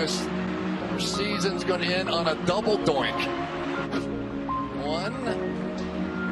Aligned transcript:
this 0.00 0.26
season's 0.98 1.62
going 1.62 1.82
to 1.82 1.86
end 1.86 2.08
on 2.08 2.26
a 2.26 2.34
double 2.46 2.78
doink. 2.78 3.20
One. 4.82 5.14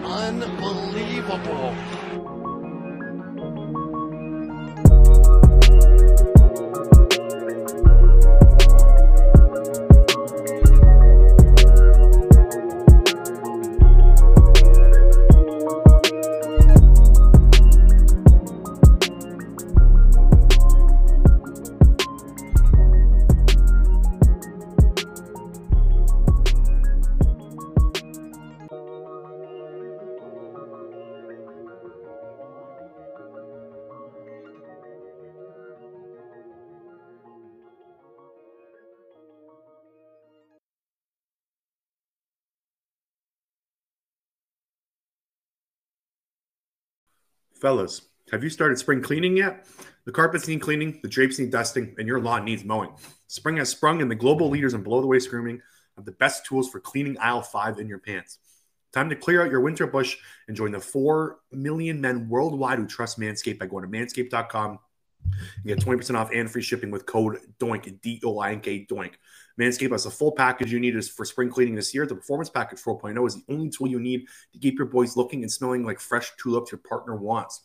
Unbelievable. 0.04 1.74
Fellas, 47.60 48.02
have 48.30 48.44
you 48.44 48.50
started 48.50 48.78
spring 48.78 49.02
cleaning 49.02 49.36
yet? 49.36 49.66
The 50.04 50.12
carpets 50.12 50.46
need 50.46 50.60
cleaning, 50.60 51.00
the 51.02 51.08
drapes 51.08 51.38
need 51.38 51.50
dusting, 51.50 51.94
and 51.98 52.06
your 52.06 52.20
lawn 52.20 52.44
needs 52.44 52.64
mowing. 52.64 52.90
Spring 53.26 53.56
has 53.56 53.68
sprung, 53.68 54.00
and 54.00 54.10
the 54.10 54.14
global 54.14 54.48
leaders 54.48 54.74
in 54.74 54.82
below 54.82 55.00
the 55.00 55.06
waist 55.06 55.30
grooming 55.30 55.60
have 55.96 56.04
the 56.04 56.12
best 56.12 56.46
tools 56.46 56.68
for 56.70 56.80
cleaning 56.80 57.18
aisle 57.18 57.42
five 57.42 57.78
in 57.78 57.88
your 57.88 57.98
pants. 57.98 58.38
Time 58.92 59.10
to 59.10 59.16
clear 59.16 59.42
out 59.42 59.50
your 59.50 59.60
winter 59.60 59.86
bush 59.86 60.16
and 60.46 60.56
join 60.56 60.70
the 60.70 60.80
4 60.80 61.38
million 61.52 62.00
men 62.00 62.28
worldwide 62.28 62.78
who 62.78 62.86
trust 62.86 63.18
Manscaped 63.18 63.58
by 63.58 63.66
going 63.66 63.82
to 63.82 63.90
manscaped.com 63.90 64.78
and 65.24 65.64
get 65.64 65.80
20% 65.80 66.14
off 66.14 66.30
and 66.32 66.50
free 66.50 66.62
shipping 66.62 66.90
with 66.90 67.04
code 67.04 67.38
DOINK, 67.58 68.00
D 68.00 68.20
O 68.24 68.38
I 68.38 68.52
N 68.52 68.60
K, 68.60 68.86
DOINK. 68.88 69.18
Manscaped 69.58 69.90
has 69.90 70.04
the 70.04 70.10
full 70.10 70.32
package 70.32 70.72
you 70.72 70.78
need 70.78 71.02
for 71.04 71.24
spring 71.24 71.50
cleaning 71.50 71.74
this 71.74 71.92
year. 71.92 72.06
The 72.06 72.14
Performance 72.14 72.48
Package 72.48 72.80
4.0 72.80 73.26
is 73.26 73.34
the 73.34 73.52
only 73.52 73.70
tool 73.70 73.88
you 73.88 73.98
need 73.98 74.26
to 74.52 74.58
keep 74.58 74.78
your 74.78 74.86
boys 74.86 75.16
looking 75.16 75.42
and 75.42 75.50
smelling 75.50 75.84
like 75.84 75.98
fresh 75.98 76.30
tulips 76.40 76.70
your 76.70 76.78
partner 76.78 77.16
wants. 77.16 77.62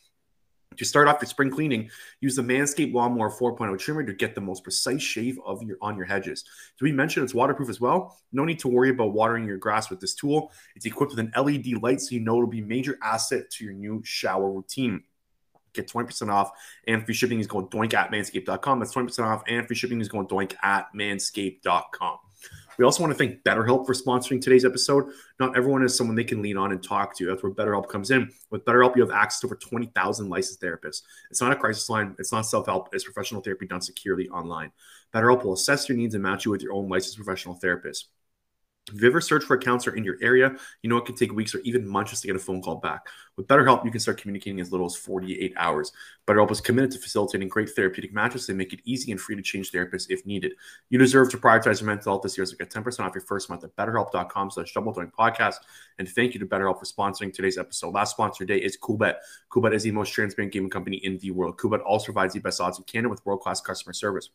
To 0.77 0.85
start 0.85 1.08
off 1.08 1.22
your 1.22 1.30
spring 1.30 1.52
cleaning, 1.52 1.91
use 2.19 2.35
the 2.35 2.41
Manscaped 2.41 2.94
Lawnmower 2.94 3.30
4.0 3.30 3.77
trimmer 3.77 4.03
to 4.03 4.13
get 4.13 4.33
the 4.33 4.41
most 4.41 4.63
precise 4.63 5.03
shave 5.03 5.38
of 5.45 5.61
your 5.61 5.77
on 5.81 5.95
your 5.95 6.05
hedges. 6.05 6.44
Do 6.80 6.85
we 6.85 6.91
mention 6.91 7.23
it's 7.23 7.35
waterproof 7.35 7.69
as 7.69 7.80
well? 7.80 8.17
No 8.31 8.44
need 8.44 8.57
to 8.59 8.67
worry 8.67 8.89
about 8.89 9.13
watering 9.13 9.45
your 9.45 9.57
grass 9.57 9.91
with 9.91 10.00
this 10.00 10.16
tool. 10.16 10.52
It's 10.75 10.88
equipped 10.88 11.11
with 11.11 11.19
an 11.19 11.31
LED 11.38 11.81
light, 11.83 12.02
so 12.02 12.16
you 12.16 12.22
know 12.22 12.38
it'll 12.38 12.47
be 12.47 12.61
a 12.61 12.66
major 12.66 12.97
asset 13.03 13.52
to 13.52 13.63
your 13.63 13.73
new 13.73 14.02
shower 14.03 14.52
routine. 14.52 15.03
Get 15.73 15.88
20% 15.88 16.29
off 16.29 16.52
and 16.88 17.05
free 17.05 17.13
shipping 17.13 17.39
is 17.39 17.47
going 17.47 17.67
doink 17.67 17.93
at 17.93 18.11
manscaped.com. 18.11 18.79
That's 18.79 18.93
20% 18.93 19.25
off 19.25 19.43
and 19.47 19.66
free 19.67 19.75
shipping 19.75 20.02
is 20.02 20.09
going 20.09 20.27
doink 20.27 20.55
at 20.63 20.88
manscaped.com. 20.95 22.17
We 22.77 22.85
also 22.85 23.03
want 23.03 23.11
to 23.11 23.17
thank 23.17 23.43
BetterHelp 23.43 23.85
for 23.85 23.94
sponsoring 23.94 24.41
today's 24.41 24.66
episode. 24.66 25.05
Not 25.39 25.55
everyone 25.55 25.83
is 25.83 25.95
someone 25.95 26.16
they 26.16 26.23
can 26.23 26.41
lean 26.41 26.57
on 26.57 26.71
and 26.71 26.83
talk 26.83 27.16
to. 27.17 27.25
That's 27.25 27.44
where 27.44 27.51
BetterHelp 27.51 27.88
comes 27.88 28.09
in. 28.11 28.31
With 28.49 28.66
BetterHelp, 28.66 28.95
you 28.95 29.03
have 29.03 29.11
access 29.11 29.41
to 29.41 29.47
over 29.47 29.55
20,000 29.55 30.29
licensed 30.29 30.61
therapists. 30.61 31.03
It's 31.29 31.41
not 31.41 31.51
a 31.51 31.55
crisis 31.55 31.89
line, 31.89 32.16
it's 32.17 32.31
not 32.31 32.47
self 32.47 32.66
help, 32.66 32.89
it's 32.94 33.03
professional 33.03 33.41
therapy 33.41 33.67
done 33.67 33.81
securely 33.81 34.27
online. 34.29 34.71
BetterHelp 35.13 35.44
will 35.44 35.53
assess 35.53 35.88
your 35.88 35.97
needs 35.97 36.16
and 36.16 36.23
match 36.23 36.45
you 36.45 36.51
with 36.51 36.61
your 36.61 36.73
own 36.73 36.89
licensed 36.89 37.17
professional 37.17 37.55
therapist. 37.55 38.09
If 38.91 39.01
you 39.01 39.07
ever 39.07 39.21
search 39.21 39.45
for 39.45 39.55
a 39.55 39.59
counselor 39.59 39.95
in 39.95 40.03
your 40.03 40.17
area, 40.21 40.53
you 40.81 40.89
know 40.89 40.97
it 40.97 41.05
can 41.05 41.16
take 41.16 41.31
weeks 41.31 41.55
or 41.55 41.59
even 41.59 41.88
months 41.88 42.11
just 42.11 42.23
to 42.23 42.27
get 42.27 42.35
a 42.35 42.39
phone 42.39 42.61
call 42.61 42.75
back. 42.75 43.07
With 43.38 43.47
BetterHelp, 43.47 43.85
you 43.85 43.91
can 43.91 44.01
start 44.01 44.19
communicating 44.19 44.59
as 44.59 44.73
little 44.73 44.85
as 44.85 44.95
48 44.97 45.53
hours. 45.55 45.94
BetterHelp 46.27 46.51
is 46.51 46.59
committed 46.59 46.91
to 46.91 46.99
facilitating 46.99 47.47
great 47.47 47.69
therapeutic 47.69 48.13
matches. 48.13 48.45
They 48.45 48.53
make 48.53 48.73
it 48.73 48.81
easy 48.83 49.13
and 49.13 49.22
free 49.22 49.38
to 49.38 49.41
change 49.41 49.72
therapists 49.72 50.07
if 50.09 50.25
needed. 50.25 50.51
You 50.89 50.99
deserve 50.99 51.31
to 51.31 51.38
prioritize 51.38 51.79
your 51.79 51.88
mental 51.88 52.11
health 52.11 52.23
this 52.23 52.38
year, 52.38 52.45
so 52.45 52.57
get 52.57 52.72
10% 52.72 52.99
off 52.99 53.16
your 53.16 53.22
first 53.22 53.49
month 53.49 53.63
at 53.63 53.73
betterhelp.com 53.77 54.51
slash 54.51 54.73
podcast. 54.73 55.55
And 55.97 56.09
thank 56.09 56.33
you 56.33 56.41
to 56.41 56.45
BetterHelp 56.45 56.77
for 56.77 56.85
sponsoring 56.85 57.33
today's 57.33 57.57
episode. 57.57 57.93
Last 57.93 58.11
sponsor 58.11 58.45
today 58.45 58.61
is 58.61 58.77
Coolbet. 58.77 59.16
Coolbet 59.49 59.73
is 59.73 59.83
the 59.83 59.91
most 59.91 60.11
transparent 60.11 60.51
gaming 60.51 60.69
company 60.69 60.97
in 60.97 61.17
the 61.19 61.31
world. 61.31 61.57
Coolbet 61.57 61.81
also 61.85 62.05
provides 62.05 62.33
the 62.33 62.41
best 62.41 62.59
odds 62.59 62.79
in 62.79 62.83
Canada 62.83 63.07
with 63.07 63.25
world-class 63.25 63.61
customer 63.61 63.93
service. 63.93 64.29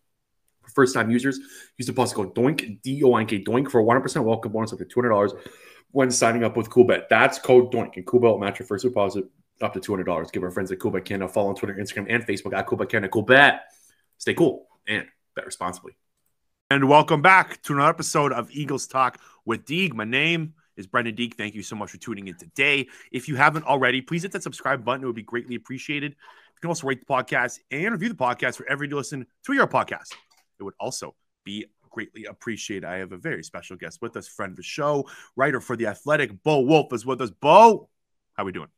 First 0.75 0.95
time 0.95 1.11
users, 1.11 1.39
use 1.77 1.87
the 1.87 1.93
plus 1.93 2.12
code 2.12 2.34
DOINK, 2.34 2.83
D 2.83 3.03
O 3.05 3.15
I 3.15 3.23
N 3.23 3.27
K, 3.27 3.43
DOINK 3.43 3.71
for 3.71 3.81
a 3.81 3.84
100% 3.84 4.25
welcome 4.25 4.53
bonus 4.53 4.73
up 4.73 4.79
to 4.79 4.84
$200 4.84 5.39
when 5.91 6.11
signing 6.11 6.45
up 6.45 6.56
with 6.56 6.71
Coolbet. 6.71 7.09
That's 7.09 7.39
code 7.39 7.73
DOINK, 7.73 7.97
and 7.97 8.06
Coolbet 8.06 8.23
will 8.23 8.39
match 8.39 8.59
your 8.59 8.67
first 8.67 8.84
deposit 8.84 9.25
up 9.61 9.73
to 9.75 9.81
$200. 9.81 10.33
Give 10.33 10.43
our 10.43 10.51
friends 10.51 10.71
at 10.71 10.79
Coolbet 10.79 11.05
Canada 11.05 11.31
follow 11.31 11.49
on 11.49 11.55
Twitter, 11.55 11.75
Instagram, 11.75 12.06
and 12.09 12.27
Facebook 12.27 12.56
at 12.56 12.67
Coolbet 12.67 12.89
Canada. 12.89 13.12
Coolbet. 13.12 13.61
Stay 14.19 14.34
cool 14.34 14.67
and 14.87 15.06
bet 15.34 15.47
responsibly. 15.47 15.97
And 16.71 16.89
welcome 16.89 17.23
back 17.23 17.62
to 17.62 17.73
another 17.73 17.89
episode 17.91 18.33
of 18.33 18.50
Eagles 18.50 18.87
Talk 18.87 19.19
with 19.45 19.65
Deeg. 19.65 19.95
My 19.95 20.05
name 20.05 20.55
is 20.77 20.87
Brenden 20.87 21.17
Deeg. 21.17 21.35
Thank 21.35 21.55
you 21.55 21.62
so 21.62 21.77
much 21.77 21.91
for 21.91 21.97
tuning 21.97 22.29
in 22.29 22.37
today. 22.37 22.89
If 23.11 23.29
you 23.29 23.37
haven't 23.37 23.65
already, 23.65 24.00
please 24.03 24.23
hit 24.23 24.33
that 24.33 24.43
subscribe 24.43 24.85
button. 24.85 25.03
It 25.03 25.06
would 25.06 25.17
be 25.17 25.23
greatly 25.23 25.55
appreciated. 25.55 26.12
You 26.12 26.61
can 26.61 26.69
also 26.69 26.87
rate 26.87 27.00
the 27.00 27.06
podcast 27.06 27.61
and 27.71 27.93
review 27.93 28.09
the 28.09 28.15
podcast 28.15 28.59
wherever 28.59 28.85
you 28.85 28.95
listen 28.97 29.27
to 29.47 29.53
your 29.55 29.67
podcast 29.67 30.12
it 30.58 30.62
would 30.62 30.74
also 30.78 31.14
be 31.44 31.66
greatly 31.91 32.26
appreciated. 32.26 32.84
I 32.84 32.96
have 32.98 33.12
a 33.12 33.16
very 33.16 33.42
special 33.42 33.76
guest 33.76 34.00
with 34.02 34.16
us, 34.16 34.28
friend 34.28 34.50
of 34.50 34.56
the 34.56 34.62
show, 34.62 35.08
writer 35.36 35.60
for 35.60 35.76
The 35.76 35.86
Athletic, 35.86 36.42
Bo 36.42 36.60
Wulf 36.60 36.92
is 36.92 37.06
with 37.06 37.20
us. 37.20 37.30
Bo, 37.30 37.88
how 38.34 38.44
we 38.44 38.52
doing? 38.52 38.69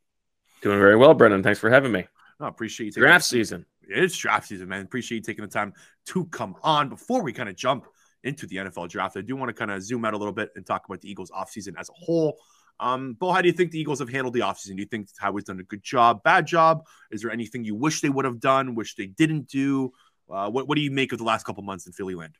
Doing 0.63 0.79
very 0.79 0.97
well, 0.97 1.15
Brenden. 1.15 1.43
Thanks 1.43 1.59
for 1.59 1.71
having 1.71 1.93
me. 1.93 2.07
I 2.39 2.49
appreciate 2.49 2.87
you 2.87 2.93
taking 2.93 3.03
draft 3.03 3.25
season. 3.25 3.67
It's 3.83 4.17
draft 4.17 4.49
season, 4.49 4.69
man. 4.69 4.85
Appreciate 4.85 5.19
you 5.19 5.23
taking 5.23 5.45
the 5.45 5.51
time 5.51 5.75
to 6.07 6.25
come 6.27 6.55
on. 6.63 6.89
Before 6.89 7.23
we 7.23 7.33
kind 7.33 7.49
of 7.49 7.57
jump 7.57 7.87
into 8.23 8.47
the 8.47 8.57
NFL 8.57 8.89
draft, 8.89 9.17
I 9.17 9.23
do 9.23 9.37
want 9.37 9.49
to 9.49 9.55
kind 9.55 9.71
of 9.71 9.83
zoom 9.83 10.05
out 10.05 10.15
a 10.15 10.19
little 10.19 10.33
bit 10.33 10.51
and 10.57 10.65
talk 10.65 10.85
about 10.87 11.01
the 11.01 11.11
Eagles 11.11 11.31
offseason 11.31 11.75
as 11.79 11.89
a 11.89 11.95
whole. 11.95 12.39
Um, 12.79 13.13
Bo, 13.13 13.33
how 13.33 13.43
do 13.43 13.49
you 13.49 13.53
think 13.53 13.73
the 13.73 13.81
Eagles 13.81 13.99
have 13.99 14.09
handled 14.09 14.35
the 14.35 14.41
offseason? 14.41 14.77
Do 14.77 14.83
you 14.83 14.87
think 14.87 15.09
Howie 15.19 15.43
done 15.43 15.61
a 15.61 15.65
good 15.65 15.83
job, 15.83 16.23
bad 16.23 16.47
job? 16.47 16.87
Is 17.11 17.21
there 17.21 17.31
anything 17.31 17.63
you 17.63 17.75
wish 17.75 18.01
they 18.01 18.09
would 18.09 18.25
have 18.25 18.41
done, 18.41 18.75
wish 18.75 18.95
they 18.95 19.07
didn't 19.07 19.49
do? 19.49 19.93
Uh, 20.33 20.51
what, 20.51 20.69
what 20.69 20.77
do 20.77 20.83
you 20.83 20.91
make 20.91 21.13
of 21.13 21.19
the 21.19 21.25
last 21.25 21.45
couple 21.45 21.63
months 21.63 21.87
in 21.87 21.93
Philly 21.93 22.15
land? 22.15 22.37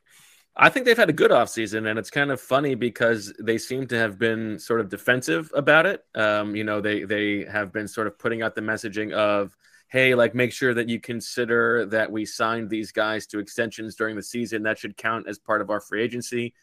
I 0.55 0.69
think 0.69 0.85
they've 0.85 0.97
had 0.97 1.09
a 1.09 1.13
good 1.13 1.31
offseason, 1.31 1.89
and 1.89 1.97
it's 1.97 2.09
kind 2.09 2.29
of 2.29 2.41
funny 2.41 2.75
because 2.75 3.33
they 3.39 3.57
seem 3.57 3.87
to 3.87 3.97
have 3.97 4.19
been 4.19 4.59
sort 4.59 4.81
of 4.81 4.89
defensive 4.89 5.49
about 5.55 5.85
it. 5.85 6.03
Um, 6.13 6.55
you 6.55 6.65
know, 6.65 6.81
they 6.81 7.05
they 7.05 7.45
have 7.45 7.71
been 7.71 7.87
sort 7.87 8.07
of 8.07 8.19
putting 8.19 8.41
out 8.41 8.53
the 8.55 8.61
messaging 8.61 9.13
of, 9.13 9.55
hey, 9.87 10.13
like 10.13 10.35
make 10.35 10.51
sure 10.51 10.73
that 10.73 10.89
you 10.89 10.99
consider 10.99 11.85
that 11.85 12.11
we 12.11 12.25
signed 12.25 12.69
these 12.69 12.91
guys 12.91 13.27
to 13.27 13.39
extensions 13.39 13.95
during 13.95 14.17
the 14.17 14.23
season. 14.23 14.63
That 14.63 14.77
should 14.77 14.97
count 14.97 15.27
as 15.27 15.39
part 15.39 15.61
of 15.61 15.69
our 15.69 15.79
free 15.79 16.03
agency. 16.03 16.53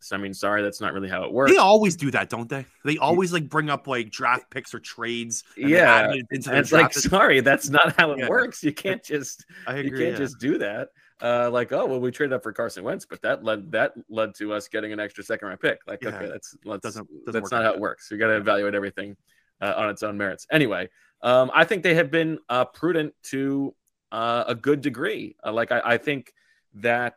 So, 0.00 0.14
I 0.14 0.18
mean, 0.18 0.34
sorry, 0.34 0.62
that's 0.62 0.80
not 0.80 0.92
really 0.92 1.08
how 1.08 1.24
it 1.24 1.32
works. 1.32 1.50
They 1.50 1.58
always 1.58 1.96
do 1.96 2.10
that, 2.12 2.28
don't 2.28 2.48
they? 2.48 2.64
They 2.84 2.98
always 2.98 3.32
like 3.32 3.48
bring 3.48 3.70
up 3.70 3.86
like 3.86 4.10
draft 4.10 4.50
picks 4.50 4.74
or 4.74 4.78
trades. 4.78 5.42
yeah, 5.56 6.12
it 6.12 6.26
it's 6.30 6.72
like 6.72 6.92
sorry, 6.92 7.40
that's 7.40 7.68
not 7.68 7.98
how 7.98 8.12
it 8.12 8.18
yeah. 8.18 8.28
works. 8.28 8.62
You 8.62 8.72
can't 8.72 9.02
just 9.04 9.44
I 9.66 9.76
agree, 9.76 9.84
you 9.84 9.96
can't 9.96 10.12
yeah. 10.12 10.18
just 10.18 10.38
do 10.38 10.58
that. 10.58 10.90
Uh, 11.20 11.48
like 11.50 11.72
oh 11.72 11.86
well, 11.86 11.98
we 11.98 12.10
traded 12.10 12.34
up 12.34 12.42
for 12.42 12.52
Carson 12.52 12.84
Wentz, 12.84 13.06
but 13.06 13.22
that 13.22 13.42
led 13.42 13.72
that 13.72 13.94
led 14.10 14.34
to 14.34 14.52
us 14.52 14.68
getting 14.68 14.92
an 14.92 15.00
extra 15.00 15.24
second 15.24 15.48
round 15.48 15.60
pick. 15.60 15.80
Like 15.86 16.02
yeah. 16.02 16.10
okay, 16.10 16.28
that's 16.28 16.54
doesn't, 16.64 16.82
doesn't 16.82 17.08
that's 17.32 17.50
not 17.50 17.64
how 17.64 17.72
it 17.72 17.80
works. 17.80 18.10
You 18.10 18.18
got 18.18 18.28
to 18.28 18.36
evaluate 18.36 18.74
everything 18.74 19.16
uh, 19.60 19.74
on 19.76 19.88
its 19.88 20.02
own 20.02 20.18
merits. 20.18 20.46
Anyway, 20.50 20.90
um, 21.22 21.50
I 21.54 21.64
think 21.64 21.82
they 21.82 21.94
have 21.94 22.10
been 22.10 22.38
uh, 22.48 22.66
prudent 22.66 23.14
to 23.24 23.74
uh, 24.12 24.44
a 24.46 24.54
good 24.54 24.82
degree. 24.82 25.36
Uh, 25.44 25.52
like 25.52 25.72
I, 25.72 25.80
I 25.84 25.96
think 25.96 26.32
that 26.74 27.14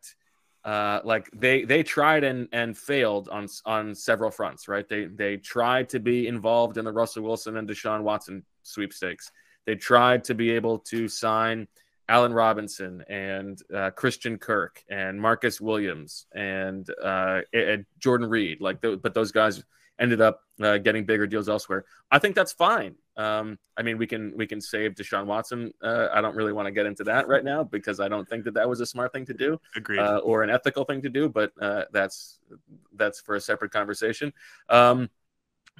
uh, 0.66 1.00
like 1.04 1.30
they 1.32 1.64
they 1.64 1.84
tried 1.84 2.24
and 2.24 2.48
and 2.52 2.78
failed 2.78 3.30
on 3.30 3.48
on 3.66 3.96
several 3.96 4.32
fronts, 4.32 4.68
right? 4.68 4.88
They 4.88 5.06
they 5.06 5.38
tried 5.38 5.90
to 5.90 6.00
be 6.00 6.28
involved 6.28 6.78
in 6.78 6.86
the 6.86 6.92
Russell 6.92 7.24
Wilson 7.24 7.58
and 7.58 7.68
Deshaun 7.68 8.04
Watson 8.04 8.44
sweepstakes. 8.64 9.32
They 9.66 9.76
tried 9.76 10.24
to 10.26 10.34
be 10.34 10.52
able 10.52 10.80
to 10.80 11.08
sign 11.08 11.68
Allen 12.10 12.34
Robinson 12.34 13.04
and 13.08 13.62
uh, 13.74 13.92
Christian 13.92 14.40
Kirk 14.40 14.84
and 14.90 15.22
Marcus 15.22 15.62
Williams 15.62 16.26
and, 16.34 16.90
uh, 17.04 17.42
and 17.54 17.86
Jordan 18.00 18.28
Reed, 18.28 18.62
like, 18.62 18.82
the, 18.82 18.98
but 18.98 19.14
those 19.14 19.32
guys 19.32 19.64
ended 20.00 20.20
up 20.20 20.42
uh, 20.60 20.80
getting 20.80 21.06
bigger 21.06 21.28
deals 21.28 21.48
elsewhere. 21.48 21.86
I 22.10 22.18
think 22.18 22.34
that's 22.34 22.52
fine. 22.52 22.96
Um, 23.19 23.60
I 23.75 23.81
mean, 23.81 23.98
we 23.98 24.07
can 24.07 24.31
we 24.38 24.48
can 24.48 24.62
save 24.62 24.95
Deshaun 24.95 25.25
Watson. 25.25 25.74
Uh, 25.83 26.07
I 26.13 26.21
don't 26.21 26.36
really 26.38 26.54
want 26.54 26.68
to 26.68 26.71
get 26.71 26.86
into 26.86 27.04
that 27.04 27.27
right 27.27 27.44
now 27.44 27.66
because 27.66 28.00
I 28.00 28.07
don't 28.07 28.27
think 28.27 28.45
that 28.45 28.54
that 28.54 28.69
was 28.69 28.80
a 28.80 28.86
smart 28.86 29.12
thing 29.12 29.25
to 29.25 29.33
do, 29.33 29.60
Agreed. 29.75 30.00
Uh, 30.00 30.19
or 30.19 30.42
an 30.42 30.50
ethical 30.50 30.86
thing 30.86 31.01
to 31.01 31.10
do. 31.10 31.27
But 31.27 31.51
uh, 31.62 31.83
that's 31.92 32.39
that's 32.95 33.19
for 33.19 33.36
a 33.36 33.42
separate 33.42 33.71
conversation. 33.71 34.31
Um, 34.69 35.10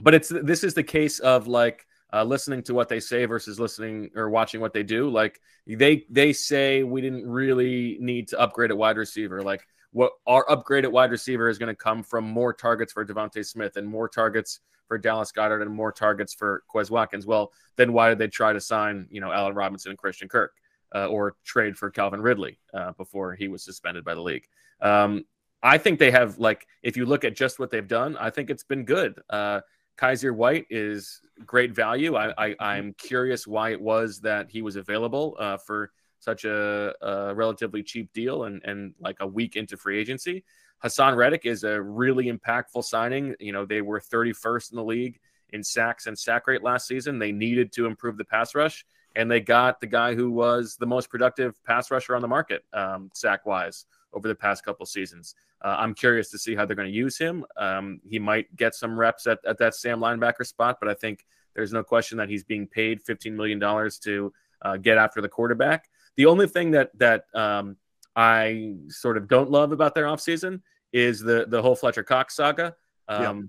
but 0.02 0.14
it's 0.14 0.28
this 0.28 0.66
is 0.66 0.74
the 0.74 0.84
case 0.84 1.20
of 1.20 1.48
like 1.48 1.86
uh, 2.12 2.26
listening 2.26 2.62
to 2.64 2.74
what 2.74 2.90
they 2.90 3.00
say 3.00 3.24
versus 3.24 3.58
listening 3.58 4.10
or 4.16 4.30
watching 4.30 4.60
what 4.60 4.74
they 4.74 4.84
do. 4.84 5.10
Like 5.10 5.40
they 5.66 6.06
they 6.10 6.34
say 6.34 6.84
we 6.84 7.00
didn't 7.00 7.26
really 7.26 7.98
need 8.02 8.28
to 8.30 8.40
upgrade 8.40 8.72
at 8.72 8.78
wide 8.78 8.98
receiver. 8.98 9.42
Like 9.42 9.66
what 9.92 10.12
our 10.28 10.46
upgraded 10.46 10.92
wide 10.92 11.12
receiver 11.12 11.50
is 11.50 11.58
going 11.58 11.74
to 11.74 11.76
come 11.76 12.04
from 12.04 12.26
more 12.26 12.54
targets 12.54 12.94
for 12.94 13.06
DeVonta 13.06 13.46
Smith 13.46 13.76
and 13.78 13.88
more 13.88 14.08
targets 14.08 14.60
for 14.88 14.98
Dallas 14.98 15.32
Goedert 15.32 15.62
and 15.62 15.72
more 15.72 15.92
targets 15.92 16.34
for 16.34 16.64
Quez 16.74 16.90
Watkins. 16.90 17.26
Well, 17.26 17.52
then 17.76 17.94
why 17.94 18.10
did 18.10 18.18
they 18.18 18.28
try 18.28 18.54
to 18.54 18.60
sign, 18.60 19.08
you 19.10 19.22
know, 19.22 19.32
Allen 19.32 19.56
Robinson 19.56 19.92
and 19.92 19.98
Christian 19.98 20.28
Kirk 20.28 20.54
uh, 20.94 21.08
or 21.08 21.36
trade 21.46 21.78
for 21.78 21.90
Calvin 21.90 22.22
Ridley 22.22 22.60
uh, 22.74 22.92
before 22.94 23.36
he 23.36 23.48
was 23.48 23.64
suspended 23.64 24.04
by 24.04 24.16
the 24.16 24.22
league? 24.22 24.46
Um, 24.82 25.26
I 25.62 25.78
think 25.78 26.00
they 26.00 26.12
have, 26.12 26.40
like, 26.40 26.66
if 26.82 26.98
you 26.98 27.06
look 27.06 27.24
at 27.24 27.36
just 27.36 27.60
what 27.60 27.70
they've 27.70 27.88
done, 27.88 28.18
I 28.18 28.30
think 28.30 28.50
it's 28.50 28.64
been 28.64 28.86
good. 28.86 29.20
Uh, 29.30 29.62
Kyzir 29.98 30.34
White 30.34 30.66
is 30.70 31.20
great 31.46 31.76
value. 31.76 32.16
I, 32.16 32.56
I, 32.58 32.78
am 32.78 32.94
curious 32.94 33.46
why 33.46 33.72
it 33.72 33.82
was 33.82 34.22
that 34.22 34.50
he 34.50 34.62
was 34.62 34.78
available 34.78 35.36
uh, 35.38 35.58
for 35.58 35.92
such 36.20 36.46
a, 36.46 36.94
a, 37.02 37.34
relatively 37.34 37.84
cheap 37.84 38.12
deal 38.14 38.44
and, 38.44 38.62
and 38.64 38.94
like 39.00 39.18
a 39.20 39.28
week 39.28 39.56
into 39.56 39.78
free 39.78 40.00
agency. 40.00 40.44
Haason 40.84 41.16
Reddick 41.16 41.46
is 41.46 41.64
a 41.64 41.82
really 41.82 42.32
impactful 42.32 42.84
signing. 42.84 43.36
You 43.40 43.52
know, 43.52 43.66
they 43.66 43.82
were 43.82 44.00
31st 44.00 44.72
in 44.72 44.76
the 44.78 44.84
league 44.84 45.20
in 45.52 45.64
sacks 45.64 46.08
and 46.08 46.18
sack 46.18 46.48
rate 46.48 46.64
last 46.64 46.88
season. 46.88 47.20
They 47.20 47.32
needed 47.32 47.72
to 47.74 47.86
improve 47.86 48.18
the 48.18 48.26
pass 48.26 48.56
rush, 48.56 48.86
and 49.16 49.30
they 49.30 49.40
got 49.40 49.82
the 49.82 49.88
guy 49.88 50.16
who 50.16 50.32
was 50.32 50.78
the 50.78 50.86
most 50.86 51.10
productive 51.10 51.62
pass 51.64 51.92
rusher 51.92 52.16
on 52.16 52.22
the 52.22 52.28
market, 52.28 52.64
um, 52.74 53.10
sack 53.14 53.46
wise, 53.46 53.86
over 54.14 54.28
the 54.28 54.36
past 54.36 54.64
couple 54.64 54.86
seasons. 54.86 55.36
Uh, 55.64 55.76
I'm 55.78 55.94
curious 55.94 56.30
to 56.32 56.38
see 56.38 56.56
how 56.56 56.66
they're 56.66 56.76
going 56.76 56.90
to 56.90 56.96
use 56.96 57.18
him. 57.18 57.46
Um, 57.58 58.00
he 58.08 58.20
might 58.20 58.56
get 58.56 58.76
some 58.76 58.98
reps 58.98 59.28
at, 59.28 59.40
at 59.46 59.58
that 59.58 59.76
Sam 59.76 60.00
linebacker 60.00 60.46
spot, 60.46 60.78
but 60.80 60.90
I 60.90 60.94
think 60.94 61.26
there's 61.54 61.74
no 61.74 61.84
question 61.84 62.18
that 62.20 62.30
he's 62.30 62.44
being 62.44 62.68
paid 62.68 63.04
$15 63.04 63.34
million 63.34 63.60
to 63.60 64.34
uh, 64.62 64.78
get 64.78 64.98
after 64.98 65.22
the 65.22 65.30
quarterback. 65.30 65.90
The 66.20 66.26
only 66.26 66.48
thing 66.48 66.72
that 66.72 66.92
that 67.00 67.28
um, 67.34 67.78
I 68.14 68.74
sort 68.90 69.16
of 69.16 69.30
don't 69.30 69.50
love 69.50 69.72
about 69.72 69.96
their 69.96 70.04
offseason 70.04 70.60
is 70.92 71.22
the 71.22 71.46
the 71.48 71.62
whole 71.62 71.78
Fletcher 71.78 72.04
Cox 72.04 72.36
saga. 72.36 72.76
Um, 73.08 73.22
yeah. 73.24 73.42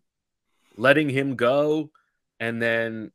Letting 0.76 1.08
him 1.08 1.34
go 1.34 1.90
and 2.38 2.62
then 2.62 3.11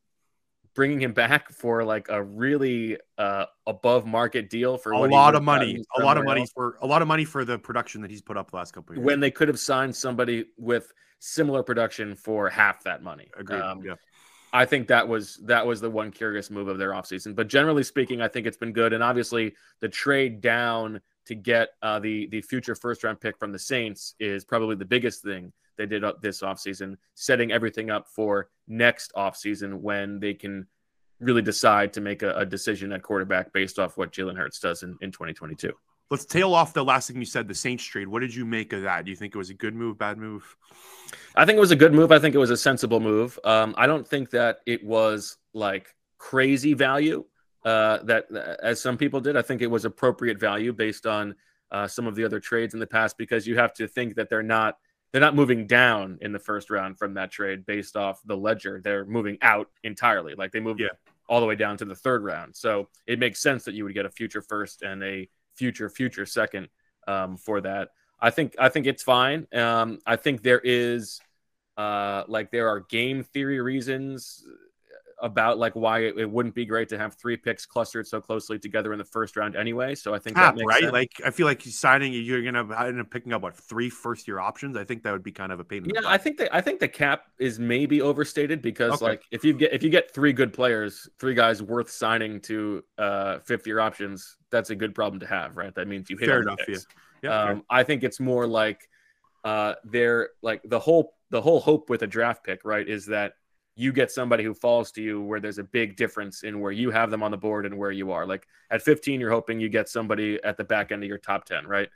bringing 0.73 1.01
him 1.01 1.13
back 1.13 1.53
for 1.53 1.85
like 1.85 2.07
a 2.09 2.21
really 2.21 2.97
uh, 3.17 3.45
above 3.65 4.05
market 4.05 4.49
deal 4.49 4.77
for 4.77 4.91
a 4.91 4.99
lot 5.07 5.35
of 5.35 5.41
money, 5.41 5.81
a 5.97 6.03
lot 6.03 6.17
of 6.17 6.25
money 6.25 6.41
else. 6.41 6.51
for 6.53 6.77
a 6.81 6.85
lot 6.85 7.01
of 7.01 7.07
money 7.07 7.23
for 7.23 7.45
the 7.45 7.57
production 7.57 8.01
that 8.01 8.11
he's 8.11 8.21
put 8.21 8.35
up 8.35 8.51
the 8.51 8.57
last 8.57 8.73
couple 8.73 8.91
of 8.91 8.97
years. 8.97 9.05
When 9.05 9.21
they 9.21 9.31
could 9.31 9.47
have 9.47 9.57
signed 9.57 9.95
somebody 9.95 10.47
with 10.57 10.91
similar 11.19 11.63
production 11.63 12.13
for 12.13 12.49
half 12.49 12.83
that 12.83 13.03
money. 13.03 13.29
Agreed. 13.37 13.61
Um, 13.61 13.81
yeah. 13.85 13.93
I 14.55 14.63
think 14.63 14.87
that 14.87 15.05
was 15.05 15.35
that 15.43 15.67
was 15.67 15.81
the 15.81 15.89
one 15.89 16.11
curious 16.11 16.49
move 16.49 16.69
of 16.69 16.77
their 16.77 16.91
offseason. 16.91 17.35
But 17.35 17.49
generally 17.49 17.83
speaking, 17.83 18.21
I 18.21 18.29
think 18.29 18.47
it's 18.47 18.55
been 18.55 18.71
good. 18.71 18.93
And 18.93 19.03
obviously, 19.03 19.53
the 19.81 19.89
trade 19.89 20.39
down 20.39 21.01
to 21.25 21.35
get 21.35 21.71
uh, 21.81 21.99
the 21.99 22.27
the 22.27 22.41
future 22.41 22.73
first 22.73 23.03
round 23.03 23.19
pick 23.19 23.37
from 23.37 23.51
the 23.51 23.59
Saints 23.59 24.15
is 24.17 24.45
probably 24.45 24.77
the 24.77 24.85
biggest 24.85 25.21
thing 25.23 25.51
they 25.77 25.85
did 25.85 26.05
this 26.21 26.39
offseason, 26.39 26.95
setting 27.15 27.51
everything 27.51 27.89
up 27.89 28.07
for 28.07 28.47
next 28.65 29.11
offseason 29.13 29.81
when 29.81 30.21
they 30.21 30.33
can 30.33 30.67
really 31.19 31.41
decide 31.41 31.91
to 31.91 31.99
make 31.99 32.23
a, 32.23 32.33
a 32.37 32.45
decision 32.45 32.93
at 32.93 33.03
quarterback 33.03 33.51
based 33.51 33.77
off 33.77 33.97
what 33.97 34.13
Jalen 34.13 34.37
Hurts 34.37 34.59
does 34.59 34.83
in, 34.83 34.97
in 35.01 35.11
2022. 35.11 35.73
Let's 36.11 36.25
tail 36.25 36.53
off 36.53 36.73
the 36.73 36.83
last 36.83 37.07
thing 37.07 37.17
you 37.17 37.25
said, 37.25 37.47
the 37.47 37.55
Saints 37.55 37.83
trade. 37.83 38.07
What 38.07 38.19
did 38.19 38.33
you 38.33 38.45
make 38.45 38.73
of 38.73 38.83
that? 38.83 39.05
Do 39.05 39.11
you 39.11 39.17
think 39.17 39.33
it 39.33 39.37
was 39.37 39.49
a 39.49 39.55
good 39.55 39.75
move, 39.75 39.97
bad 39.97 40.17
move? 40.17 40.55
I 41.35 41.45
think 41.45 41.57
it 41.57 41.61
was 41.61 41.71
a 41.71 41.75
good 41.75 41.93
move. 41.93 42.11
I 42.11 42.19
think 42.19 42.35
it 42.35 42.39
was 42.39 42.51
a 42.51 42.57
sensible 42.57 42.99
move. 42.99 43.39
Um, 43.43 43.73
I 43.77 43.87
don't 43.87 44.07
think 44.07 44.29
that 44.31 44.59
it 44.65 44.83
was 44.83 45.37
like 45.53 45.95
crazy 46.17 46.73
value 46.73 47.25
uh, 47.63 47.99
that, 48.03 48.27
as 48.61 48.79
some 48.79 48.97
people 48.97 49.19
did. 49.19 49.35
I 49.35 49.41
think 49.41 49.61
it 49.61 49.67
was 49.67 49.85
appropriate 49.85 50.39
value 50.39 50.73
based 50.73 51.07
on 51.07 51.35
uh, 51.71 51.87
some 51.87 52.05
of 52.05 52.15
the 52.15 52.23
other 52.23 52.39
trades 52.39 52.73
in 52.73 52.79
the 52.79 52.87
past 52.87 53.17
because 53.17 53.47
you 53.47 53.57
have 53.57 53.73
to 53.73 53.87
think 53.87 54.15
that 54.15 54.29
they're 54.29 54.43
not 54.43 54.77
they're 55.11 55.21
not 55.21 55.35
moving 55.35 55.65
down 55.65 56.17
in 56.21 56.33
the 56.33 56.39
first 56.39 56.69
round 56.69 56.97
from 56.97 57.13
that 57.13 57.31
trade 57.31 57.65
based 57.65 57.95
off 57.95 58.21
the 58.25 58.35
ledger. 58.35 58.81
They're 58.83 59.05
moving 59.05 59.37
out 59.41 59.69
entirely. 59.83 60.35
Like 60.35 60.51
they 60.51 60.59
moved 60.59 60.81
yeah. 60.81 60.89
all 61.29 61.39
the 61.39 61.45
way 61.45 61.55
down 61.55 61.77
to 61.77 61.85
the 61.85 61.95
third 61.95 62.21
round. 62.21 62.53
So 62.53 62.89
it 63.07 63.17
makes 63.17 63.41
sense 63.41 63.63
that 63.63 63.75
you 63.75 63.85
would 63.85 63.93
get 63.93 64.05
a 64.05 64.09
future 64.09 64.41
first 64.41 64.81
and 64.81 65.01
a 65.03 65.29
future 65.55 65.89
future 65.89 66.25
second 66.25 66.69
um, 67.07 67.37
for 67.37 67.61
that. 67.61 67.89
I 68.19 68.29
think 68.29 68.55
I 68.59 68.69
think 68.69 68.87
it's 68.87 69.03
fine. 69.03 69.47
Um, 69.53 69.99
I 70.05 70.15
think 70.15 70.41
there 70.41 70.61
is 70.63 71.19
uh, 71.77 72.23
like 72.27 72.51
there 72.51 72.69
are 72.69 72.79
game 72.79 73.23
theory 73.23 73.59
reasons 73.59 74.43
about 75.21 75.57
like 75.57 75.73
why 75.75 75.99
it, 75.99 76.17
it, 76.17 76.29
wouldn't 76.29 76.55
be 76.55 76.65
great 76.65 76.89
to 76.89 76.97
have 76.97 77.15
three 77.15 77.37
picks 77.37 77.65
clustered 77.65 78.05
so 78.05 78.19
closely 78.19 78.59
together 78.59 78.91
in 78.91 78.99
the 78.99 79.05
first 79.05 79.37
round 79.37 79.55
anyway. 79.55 79.95
So 79.95 80.13
I 80.13 80.19
think 80.19 80.35
Cap, 80.35 80.57
right. 80.65 80.81
Sense. 80.81 80.93
Like 80.93 81.11
I 81.25 81.31
feel 81.31 81.45
like 81.45 81.61
signing 81.63 82.13
you're 82.13 82.43
gonna 82.43 82.85
end 82.85 82.99
up 82.99 83.09
picking 83.09 83.33
up 83.33 83.41
what 83.41 83.55
three 83.55 83.89
first 83.89 84.27
year 84.27 84.39
options. 84.39 84.75
I 84.75 84.83
think 84.83 85.03
that 85.03 85.11
would 85.11 85.23
be 85.23 85.31
kind 85.31 85.51
of 85.51 85.59
a 85.59 85.63
pain. 85.63 85.85
yeah, 85.85 86.01
I 86.05 86.17
think 86.17 86.37
that 86.37 86.53
I 86.53 86.61
think 86.61 86.79
the 86.79 86.87
cap 86.87 87.25
is 87.39 87.59
maybe 87.59 88.01
overstated 88.01 88.61
because 88.61 88.93
okay. 88.93 89.05
like 89.05 89.23
if 89.31 89.43
you 89.43 89.53
get 89.53 89.73
if 89.73 89.83
you 89.83 89.89
get 89.89 90.13
three 90.13 90.33
good 90.33 90.53
players, 90.53 91.07
three 91.19 91.33
guys 91.33 91.63
worth 91.63 91.89
signing 91.89 92.41
to 92.41 92.83
uh 92.97 93.39
fifth 93.39 93.65
year 93.65 93.79
options, 93.79 94.37
that's 94.51 94.69
a 94.69 94.75
good 94.75 94.93
problem 94.93 95.19
to 95.21 95.27
have, 95.27 95.55
right? 95.55 95.73
That 95.75 95.87
means 95.87 96.09
you 96.09 96.17
hit 96.17 96.27
fair 96.27 96.41
enough. 96.41 96.59
Yeah. 96.67 96.77
yeah 97.23 97.41
um, 97.43 97.63
I 97.69 97.83
think 97.83 98.03
it's 98.03 98.19
more 98.19 98.47
like 98.47 98.89
uh 99.43 99.75
they're 99.85 100.29
like 100.41 100.61
the 100.65 100.79
whole 100.79 101.13
the 101.29 101.41
whole 101.41 101.59
hope 101.59 101.89
with 101.89 102.01
a 102.01 102.07
draft 102.07 102.43
pick, 102.43 102.61
right, 102.63 102.87
is 102.87 103.05
that 103.07 103.33
you 103.75 103.91
get 103.91 104.09
somebody 104.09 104.43
who 104.43 104.53
falls 104.53 104.91
to 104.93 105.01
you 105.01 105.21
where 105.21 105.39
there's 105.39 105.57
a 105.57 105.63
big 105.63 105.97
difference 105.97 106.43
in 106.43 106.59
where 106.61 106.71
you 106.71 106.91
have 106.91 107.11
them 107.11 107.21
on 107.21 107.31
the 107.31 107.37
board 107.37 107.65
and 107.65 107.77
where 107.77 107.91
you 107.91 108.11
are. 108.11 108.25
Like 108.25 108.47
at 108.71 108.81
15, 108.81 109.19
you're 109.19 109.31
hoping 109.31 109.59
you 109.59 109.67
get 109.67 109.89
somebody 109.89 110.39
at 110.43 110.55
the 110.55 110.63
back 110.63 110.91
end 110.91 111.03
of 111.03 111.09
your 111.09 111.17
top 111.17 111.45
10, 111.45 111.67
right? 111.67 111.89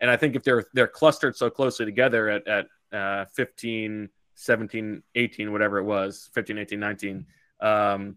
And 0.00 0.10
I 0.10 0.16
think 0.16 0.34
if 0.34 0.42
they're 0.42 0.64
they're 0.74 0.86
clustered 0.86 1.36
so 1.36 1.50
closely 1.50 1.86
together 1.86 2.28
at 2.28 2.46
at 2.46 2.66
uh, 2.92 3.24
15, 3.34 4.08
17, 4.34 5.02
18, 5.14 5.52
whatever 5.52 5.78
it 5.78 5.84
was, 5.84 6.30
15, 6.34 6.58
18, 6.58 6.80
19, 6.80 7.26
um, 7.60 8.16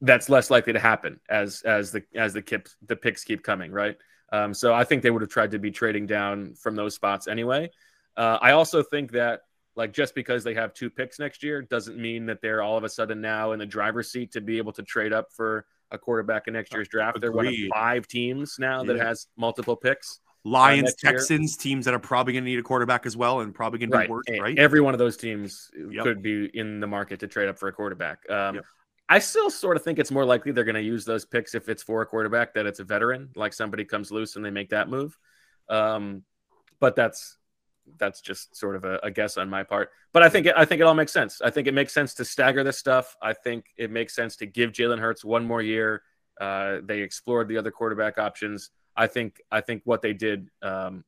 that's 0.00 0.28
less 0.28 0.50
likely 0.50 0.72
to 0.72 0.78
happen 0.78 1.20
as 1.28 1.62
as 1.62 1.92
the 1.92 2.02
as 2.14 2.32
the 2.32 2.42
kip, 2.42 2.68
the 2.86 2.96
picks 2.96 3.24
keep 3.24 3.42
coming, 3.42 3.70
right? 3.70 3.96
Um, 4.32 4.52
so 4.54 4.74
I 4.74 4.84
think 4.84 5.02
they 5.02 5.10
would 5.10 5.22
have 5.22 5.30
tried 5.30 5.50
to 5.52 5.58
be 5.58 5.70
trading 5.70 6.06
down 6.06 6.54
from 6.54 6.74
those 6.74 6.94
spots 6.94 7.28
anyway. 7.28 7.70
Uh, 8.16 8.38
I 8.40 8.52
also 8.52 8.82
think 8.82 9.12
that 9.12 9.42
like 9.76 9.92
just 9.92 10.14
because 10.14 10.44
they 10.44 10.54
have 10.54 10.72
two 10.72 10.90
picks 10.90 11.18
next 11.18 11.42
year 11.42 11.62
doesn't 11.62 11.96
mean 11.96 12.26
that 12.26 12.40
they're 12.40 12.62
all 12.62 12.76
of 12.76 12.84
a 12.84 12.88
sudden 12.88 13.20
now 13.20 13.52
in 13.52 13.58
the 13.58 13.66
driver's 13.66 14.10
seat 14.10 14.32
to 14.32 14.40
be 14.40 14.58
able 14.58 14.72
to 14.72 14.82
trade 14.82 15.12
up 15.12 15.32
for 15.32 15.66
a 15.90 15.98
quarterback 15.98 16.46
in 16.46 16.54
next 16.54 16.72
year's 16.72 16.88
draft. 16.88 17.16
Agreed. 17.16 17.22
They're 17.22 17.32
one 17.32 17.46
of 17.46 17.54
five 17.72 18.06
teams 18.06 18.56
now 18.58 18.82
yeah. 18.82 18.92
that 18.92 19.00
has 19.00 19.26
multiple 19.36 19.76
picks. 19.76 20.20
Lions, 20.46 20.90
uh, 20.90 21.10
Texans, 21.10 21.56
year. 21.56 21.62
teams 21.62 21.86
that 21.86 21.94
are 21.94 21.98
probably 21.98 22.34
going 22.34 22.44
to 22.44 22.50
need 22.50 22.58
a 22.58 22.62
quarterback 22.62 23.06
as 23.06 23.16
well, 23.16 23.40
and 23.40 23.54
probably 23.54 23.78
going 23.78 23.90
to 23.90 23.96
right. 23.96 24.08
be 24.08 24.12
worse, 24.12 24.24
right? 24.40 24.58
Every 24.58 24.80
one 24.80 24.92
of 24.92 24.98
those 24.98 25.16
teams 25.16 25.70
yep. 25.90 26.04
could 26.04 26.22
be 26.22 26.50
in 26.52 26.80
the 26.80 26.86
market 26.86 27.20
to 27.20 27.26
trade 27.26 27.48
up 27.48 27.58
for 27.58 27.68
a 27.68 27.72
quarterback. 27.72 28.18
Um, 28.30 28.56
yep. 28.56 28.64
I 29.08 29.18
still 29.20 29.50
sort 29.50 29.76
of 29.76 29.84
think 29.84 29.98
it's 29.98 30.10
more 30.10 30.24
likely 30.24 30.52
they're 30.52 30.64
going 30.64 30.74
to 30.74 30.82
use 30.82 31.04
those 31.04 31.24
picks 31.24 31.54
if 31.54 31.68
it's 31.68 31.82
for 31.82 32.02
a 32.02 32.06
quarterback 32.06 32.54
that 32.54 32.66
it's 32.66 32.78
a 32.78 32.84
veteran, 32.84 33.30
like 33.36 33.52
somebody 33.52 33.84
comes 33.84 34.10
loose 34.10 34.36
and 34.36 34.44
they 34.44 34.50
make 34.50 34.70
that 34.70 34.88
move. 34.88 35.16
Um, 35.68 36.24
but 36.78 36.96
that's 36.96 37.38
that's 37.98 38.20
just 38.20 38.56
sort 38.56 38.76
of 38.76 38.84
a, 38.84 38.98
a, 39.02 39.10
guess 39.10 39.36
on 39.36 39.48
my 39.48 39.62
part. 39.62 39.90
But 40.12 40.22
I 40.22 40.28
think 40.28 40.46
it, 40.46 40.54
I 40.56 40.64
think 40.64 40.80
it 40.80 40.84
all 40.84 40.94
makes 40.94 41.12
sense. 41.12 41.40
I 41.42 41.50
think 41.50 41.66
it 41.66 41.74
makes 41.74 41.92
sense 41.92 42.14
to 42.14 42.24
stagger 42.24 42.64
this 42.64 42.78
stuff. 42.78 43.16
I 43.20 43.32
think 43.32 43.66
it 43.76 43.90
makes 43.90 44.14
sense 44.14 44.36
to 44.36 44.46
give 44.46 44.72
Jalen 44.72 44.98
Hurts 44.98 45.24
one 45.24 45.44
more 45.44 45.62
year. 45.62 46.02
Uh, 46.40 46.78
they 46.82 47.00
explored 47.00 47.48
the 47.48 47.58
other 47.58 47.70
quarterback 47.70 48.18
options. 48.18 48.70
I 48.96 49.06
think 49.06 49.40
I 49.50 49.60
think 49.60 49.82
what 49.84 50.02
they 50.02 50.12
did 50.12 50.48
um, 50.62 51.04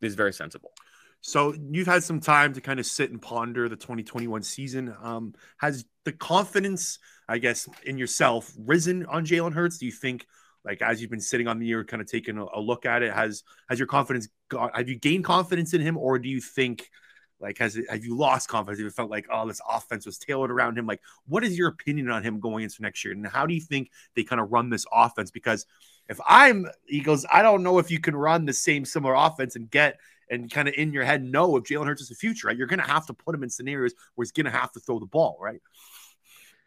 is 0.00 0.14
very 0.14 0.32
sensible. 0.32 0.72
So 1.20 1.54
you've 1.70 1.86
had 1.86 2.04
some 2.04 2.20
time 2.20 2.52
to 2.54 2.60
kind 2.60 2.78
of 2.78 2.86
sit 2.86 3.10
and 3.10 3.20
ponder 3.20 3.68
the 3.68 3.76
2021 3.76 4.42
season. 4.42 4.94
Um, 5.02 5.34
has 5.58 5.84
the 6.04 6.12
confidence, 6.12 6.98
I 7.28 7.38
guess, 7.38 7.68
in 7.84 7.98
yourself 7.98 8.52
risen 8.56 9.06
on 9.06 9.26
Jalen 9.26 9.54
Hurts? 9.54 9.78
Do 9.78 9.86
you 9.86 9.92
think 9.92 10.26
like 10.64 10.82
as 10.82 11.00
you've 11.00 11.10
been 11.10 11.20
sitting 11.20 11.46
on 11.46 11.58
the 11.58 11.66
year, 11.66 11.84
kind 11.84 12.02
of 12.02 12.08
taking 12.08 12.38
a, 12.38 12.44
a 12.54 12.60
look 12.60 12.84
at 12.86 13.02
it, 13.02 13.12
has 13.12 13.44
has 13.68 13.78
your 13.78 13.88
confidence 13.88 14.28
got? 14.48 14.76
Have 14.76 14.88
you 14.88 14.98
gained 14.98 15.24
confidence 15.24 15.74
in 15.74 15.80
him, 15.80 15.96
or 15.96 16.18
do 16.18 16.28
you 16.28 16.40
think? 16.40 16.90
Like, 17.38 17.58
has 17.58 17.76
it, 17.76 17.84
have 17.90 18.02
you 18.02 18.16
lost 18.16 18.48
confidence? 18.48 18.78
Have 18.78 18.84
you 18.86 18.90
felt 18.90 19.10
like, 19.10 19.26
oh, 19.30 19.46
this 19.46 19.60
offense 19.70 20.06
was 20.06 20.16
tailored 20.16 20.50
around 20.50 20.78
him? 20.78 20.86
Like, 20.86 21.02
what 21.28 21.44
is 21.44 21.58
your 21.58 21.68
opinion 21.68 22.08
on 22.10 22.22
him 22.22 22.40
going 22.40 22.64
into 22.64 22.80
next 22.80 23.04
year? 23.04 23.12
And 23.12 23.26
how 23.26 23.44
do 23.44 23.52
you 23.52 23.60
think 23.60 23.90
they 24.14 24.24
kind 24.24 24.40
of 24.40 24.50
run 24.50 24.70
this 24.70 24.86
offense? 24.90 25.30
Because 25.30 25.66
if 26.08 26.18
I'm 26.26 26.66
Eagles, 26.88 27.26
I 27.30 27.42
don't 27.42 27.62
know 27.62 27.78
if 27.78 27.90
you 27.90 28.00
can 28.00 28.16
run 28.16 28.46
the 28.46 28.54
same 28.54 28.86
similar 28.86 29.14
offense 29.14 29.54
and 29.54 29.70
get 29.70 29.98
and 30.30 30.50
kind 30.50 30.68
of 30.68 30.74
in 30.74 30.92
your 30.92 31.04
head 31.04 31.22
know 31.22 31.56
if 31.56 31.64
Jalen 31.64 31.86
Hurts 31.86 32.02
is 32.02 32.08
the 32.08 32.14
future, 32.14 32.48
right? 32.48 32.56
You're 32.56 32.66
going 32.66 32.80
to 32.80 32.86
have 32.86 33.06
to 33.06 33.14
put 33.14 33.34
him 33.34 33.42
in 33.42 33.50
scenarios 33.50 33.92
where 34.14 34.24
he's 34.24 34.32
going 34.32 34.46
to 34.46 34.50
have 34.50 34.72
to 34.72 34.80
throw 34.80 34.98
the 34.98 35.06
ball, 35.06 35.36
right? 35.40 35.60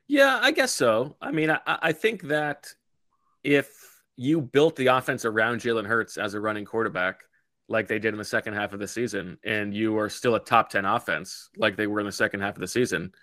Yeah, 0.08 0.40
I 0.42 0.52
guess 0.52 0.72
so. 0.72 1.16
I 1.22 1.32
mean, 1.32 1.52
I, 1.52 1.60
I 1.66 1.92
think 1.92 2.24
that 2.24 2.68
if 3.44 3.70
you 4.16 4.42
built 4.42 4.76
the 4.76 4.88
offense 4.88 5.26
around 5.26 5.62
Jalen 5.62 5.86
Hurts 5.86 6.18
as 6.18 6.34
a 6.34 6.40
running 6.40 6.66
quarterback, 6.66 7.22
like 7.70 7.88
they 7.88 8.00
did 8.00 8.14
in 8.14 8.18
the 8.18 8.26
second 8.26 8.56
half 8.56 8.74
of 8.74 8.80
the 8.80 8.88
season, 8.88 9.38
and 9.44 9.74
you 9.74 9.98
are 9.98 10.10
still 10.10 10.36
a 10.36 10.40
top 10.40 10.70
10 10.70 10.86
offense 10.86 11.50
like 11.56 11.78
they 11.78 11.88
were 11.88 12.00
in 12.00 12.06
the 12.06 12.12
second 12.12 12.42
half 12.42 12.56
of 12.56 12.62
the 12.62 12.68
season, 12.68 13.14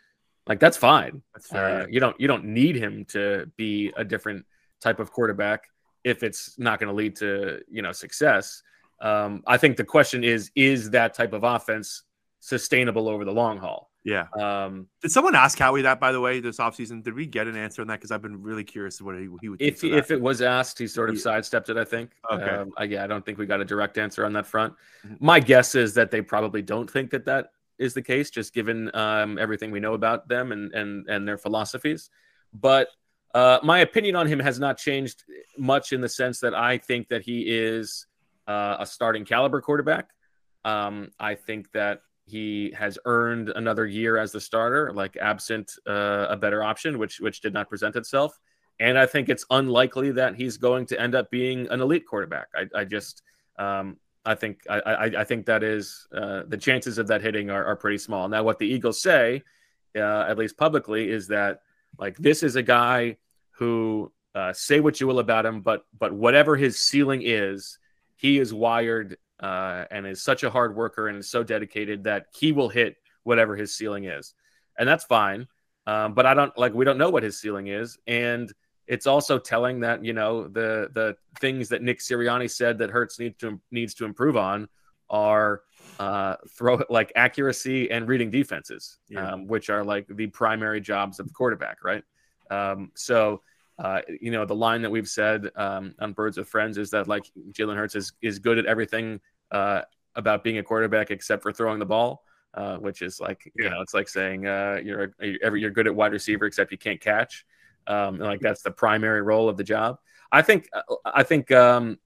like 0.46 0.60
that's 0.60 0.76
fine. 0.76 1.22
That's 1.34 1.48
fair. 1.48 1.82
Uh, 1.82 1.86
you 1.90 2.00
don't 2.00 2.18
you 2.20 2.28
don't 2.28 2.44
need 2.44 2.76
him 2.76 3.04
to 3.06 3.50
be 3.56 3.92
a 3.96 4.04
different 4.04 4.46
type 4.80 5.00
of 5.00 5.10
quarterback 5.10 5.64
if 6.04 6.22
it's 6.22 6.56
not 6.58 6.78
going 6.78 6.88
to 6.88 6.94
lead 6.94 7.16
to, 7.16 7.60
you 7.68 7.82
know, 7.82 7.92
success. 7.92 8.62
Um, 9.00 9.42
I 9.46 9.56
think 9.56 9.76
the 9.76 9.84
question 9.84 10.22
is: 10.22 10.50
Is 10.54 10.90
that 10.90 11.14
type 11.14 11.32
of 11.32 11.42
offense 11.42 12.04
sustainable 12.40 13.08
over 13.08 13.24
the 13.24 13.32
long 13.32 13.58
haul? 13.58 13.90
Yeah. 14.06 14.26
Um, 14.38 14.86
Did 15.02 15.10
someone 15.10 15.34
ask 15.34 15.58
Howie 15.58 15.82
that, 15.82 15.98
by 15.98 16.12
the 16.12 16.20
way, 16.20 16.38
this 16.38 16.58
offseason? 16.58 17.02
Did 17.02 17.14
we 17.14 17.26
get 17.26 17.48
an 17.48 17.56
answer 17.56 17.82
on 17.82 17.88
that? 17.88 17.96
Because 17.96 18.12
I've 18.12 18.22
been 18.22 18.40
really 18.40 18.62
curious 18.62 19.02
what 19.02 19.16
he, 19.16 19.28
he 19.40 19.48
would. 19.48 19.60
If 19.60 19.82
if 19.82 20.12
it 20.12 20.20
was 20.20 20.42
asked, 20.42 20.78
he 20.78 20.86
sort 20.86 21.10
of 21.10 21.18
sidestepped 21.18 21.70
it. 21.70 21.76
I 21.76 21.84
think. 21.84 22.12
Okay. 22.32 22.44
Um, 22.44 22.70
I, 22.76 22.84
yeah, 22.84 23.02
I 23.02 23.08
don't 23.08 23.26
think 23.26 23.36
we 23.36 23.46
got 23.46 23.60
a 23.60 23.64
direct 23.64 23.98
answer 23.98 24.24
on 24.24 24.32
that 24.34 24.46
front. 24.46 24.74
Mm-hmm. 25.04 25.16
My 25.18 25.40
guess 25.40 25.74
is 25.74 25.94
that 25.94 26.12
they 26.12 26.22
probably 26.22 26.62
don't 26.62 26.88
think 26.88 27.10
that 27.10 27.24
that 27.24 27.50
is 27.78 27.94
the 27.94 28.02
case, 28.02 28.30
just 28.30 28.54
given 28.54 28.94
um, 28.94 29.38
everything 29.38 29.72
we 29.72 29.80
know 29.80 29.94
about 29.94 30.28
them 30.28 30.52
and 30.52 30.72
and 30.72 31.08
and 31.08 31.26
their 31.26 31.36
philosophies. 31.36 32.08
But 32.54 32.86
uh, 33.34 33.58
my 33.64 33.80
opinion 33.80 34.14
on 34.14 34.28
him 34.28 34.38
has 34.38 34.60
not 34.60 34.78
changed 34.78 35.24
much 35.58 35.92
in 35.92 36.00
the 36.00 36.08
sense 36.08 36.38
that 36.40 36.54
I 36.54 36.78
think 36.78 37.08
that 37.08 37.22
he 37.22 37.42
is 37.42 38.06
uh, 38.46 38.76
a 38.78 38.86
starting 38.86 39.24
caliber 39.24 39.60
quarterback. 39.60 40.10
Um, 40.64 41.10
I 41.18 41.34
think 41.34 41.72
that 41.72 42.02
he 42.26 42.74
has 42.76 42.98
earned 43.04 43.50
another 43.50 43.86
year 43.86 44.18
as 44.18 44.32
the 44.32 44.40
starter, 44.40 44.92
like 44.92 45.16
absent 45.16 45.72
uh, 45.86 46.26
a 46.28 46.36
better 46.36 46.62
option, 46.62 46.98
which 46.98 47.20
which 47.20 47.40
did 47.40 47.54
not 47.54 47.68
present 47.68 47.94
itself. 47.94 48.38
And 48.80 48.98
I 48.98 49.06
think 49.06 49.28
it's 49.28 49.46
unlikely 49.50 50.10
that 50.12 50.34
he's 50.34 50.58
going 50.58 50.86
to 50.86 51.00
end 51.00 51.14
up 51.14 51.30
being 51.30 51.68
an 51.70 51.80
elite 51.80 52.04
quarterback. 52.06 52.48
I, 52.54 52.80
I 52.80 52.84
just 52.84 53.22
um, 53.58 53.96
I 54.24 54.34
think 54.34 54.62
I, 54.68 54.80
I, 54.80 55.04
I, 55.20 55.24
think 55.24 55.46
that 55.46 55.62
is 55.62 56.08
uh, 56.14 56.42
the 56.48 56.56
chances 56.56 56.98
of 56.98 57.06
that 57.06 57.22
hitting 57.22 57.48
are, 57.48 57.64
are 57.64 57.76
pretty 57.76 57.98
small. 57.98 58.28
Now, 58.28 58.42
what 58.42 58.58
the 58.58 58.66
Eagles 58.66 59.00
say, 59.00 59.42
uh, 59.96 60.26
at 60.28 60.36
least 60.36 60.58
publicly, 60.58 61.08
is 61.08 61.28
that 61.28 61.60
like 61.96 62.16
this 62.18 62.42
is 62.42 62.56
a 62.56 62.62
guy 62.62 63.16
who 63.52 64.12
uh, 64.34 64.52
say 64.52 64.80
what 64.80 65.00
you 65.00 65.06
will 65.06 65.20
about 65.20 65.46
him, 65.46 65.60
but 65.60 65.86
but 65.96 66.12
whatever 66.12 66.56
his 66.56 66.82
ceiling 66.82 67.22
is, 67.24 67.78
he 68.16 68.38
is 68.38 68.52
wired 68.52 69.16
uh, 69.40 69.84
and 69.90 70.06
is 70.06 70.22
such 70.22 70.42
a 70.42 70.50
hard 70.50 70.74
worker 70.74 71.08
and 71.08 71.18
is 71.18 71.28
so 71.28 71.42
dedicated 71.42 72.04
that 72.04 72.26
he 72.38 72.52
will 72.52 72.68
hit 72.68 72.96
whatever 73.24 73.56
his 73.56 73.76
ceiling 73.76 74.04
is, 74.04 74.34
and 74.78 74.88
that's 74.88 75.04
fine. 75.04 75.46
Um, 75.86 76.14
but 76.14 76.26
I 76.26 76.34
don't 76.34 76.56
like 76.58 76.74
we 76.74 76.84
don't 76.84 76.98
know 76.98 77.10
what 77.10 77.22
his 77.22 77.38
ceiling 77.40 77.68
is, 77.68 77.98
and 78.06 78.52
it's 78.86 79.06
also 79.06 79.38
telling 79.38 79.80
that 79.80 80.04
you 80.04 80.12
know 80.12 80.48
the 80.48 80.88
the 80.92 81.16
things 81.40 81.68
that 81.68 81.82
Nick 81.82 81.98
Sirianni 82.00 82.50
said 82.50 82.78
that 82.78 82.90
Hurts 82.90 83.18
needs 83.18 83.36
to 83.38 83.60
needs 83.70 83.94
to 83.94 84.04
improve 84.04 84.36
on 84.36 84.68
are 85.08 85.62
uh, 85.98 86.36
throw 86.50 86.80
like 86.90 87.12
accuracy 87.16 87.90
and 87.90 88.08
reading 88.08 88.30
defenses, 88.30 88.98
yeah. 89.08 89.32
um, 89.32 89.46
which 89.46 89.70
are 89.70 89.84
like 89.84 90.06
the 90.08 90.26
primary 90.28 90.80
jobs 90.80 91.20
of 91.20 91.26
the 91.26 91.32
quarterback, 91.32 91.84
right? 91.84 92.02
Um, 92.50 92.90
so 92.94 93.42
uh, 93.78 94.00
you 94.20 94.30
know, 94.30 94.44
the 94.44 94.54
line 94.54 94.82
that 94.82 94.90
we've 94.90 95.08
said 95.08 95.50
um, 95.56 95.94
on 96.00 96.12
Birds 96.12 96.38
with 96.38 96.48
Friends 96.48 96.78
is 96.78 96.90
that 96.90 97.08
like 97.08 97.30
Jalen 97.52 97.76
Hurts 97.76 97.94
is 97.94 98.12
is 98.22 98.38
good 98.38 98.58
at 98.58 98.66
everything 98.66 99.20
uh, 99.50 99.82
about 100.14 100.42
being 100.42 100.58
a 100.58 100.62
quarterback 100.62 101.10
except 101.10 101.42
for 101.42 101.52
throwing 101.52 101.78
the 101.78 101.86
ball, 101.86 102.24
uh, 102.54 102.76
which 102.78 103.02
is 103.02 103.20
like 103.20 103.52
you 103.54 103.68
know, 103.68 103.80
it's 103.82 103.92
like 103.92 104.08
saying 104.08 104.46
uh, 104.46 104.80
you're 104.82 105.14
a, 105.20 105.56
you're 105.56 105.70
good 105.70 105.86
at 105.86 105.94
wide 105.94 106.12
receiver 106.12 106.46
except 106.46 106.72
you 106.72 106.78
can't 106.78 107.00
catch. 107.00 107.44
Um, 107.86 108.18
like 108.18 108.40
that's 108.40 108.62
the 108.62 108.70
primary 108.70 109.22
role 109.22 109.48
of 109.48 109.56
the 109.56 109.64
job. 109.64 109.98
I 110.32 110.42
think 110.42 110.68
I 111.04 111.22
think 111.22 111.52
um, 111.52 111.98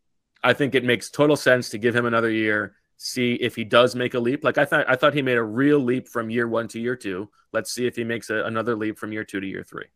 I 0.43 0.53
think 0.53 0.75
it 0.75 0.85
makes 0.85 1.09
total 1.09 1.37
sense 1.37 1.69
to 1.71 1.79
give 1.79 1.95
him 1.95 2.05
another 2.05 2.31
year, 2.31 2.75
see 2.97 3.35
if 3.35 3.55
he 3.55 3.63
does 3.63 3.95
make 3.95 4.15
a 4.15 4.21
leap. 4.21 4.43
Like 4.43 4.59
I 4.59 4.65
thought 4.65 4.87
I 4.89 4.97
thought 4.97 5.15
he 5.15 5.23
made 5.23 5.39
a 5.39 5.43
real 5.43 5.79
leap 5.79 6.09
from 6.09 6.31
year 6.31 6.49
one 6.49 6.67
to 6.69 6.81
year 6.81 6.97
two. 6.97 7.31
Let's 7.53 7.73
see 7.73 7.87
if 7.87 7.95
he 7.95 8.03
makes 8.03 8.29
a, 8.31 8.45
another 8.45 8.75
leap 8.75 8.99
from 8.99 9.13
year 9.13 9.25
two 9.25 9.39
to 9.39 9.47
year 9.47 9.63
three. 9.63 9.87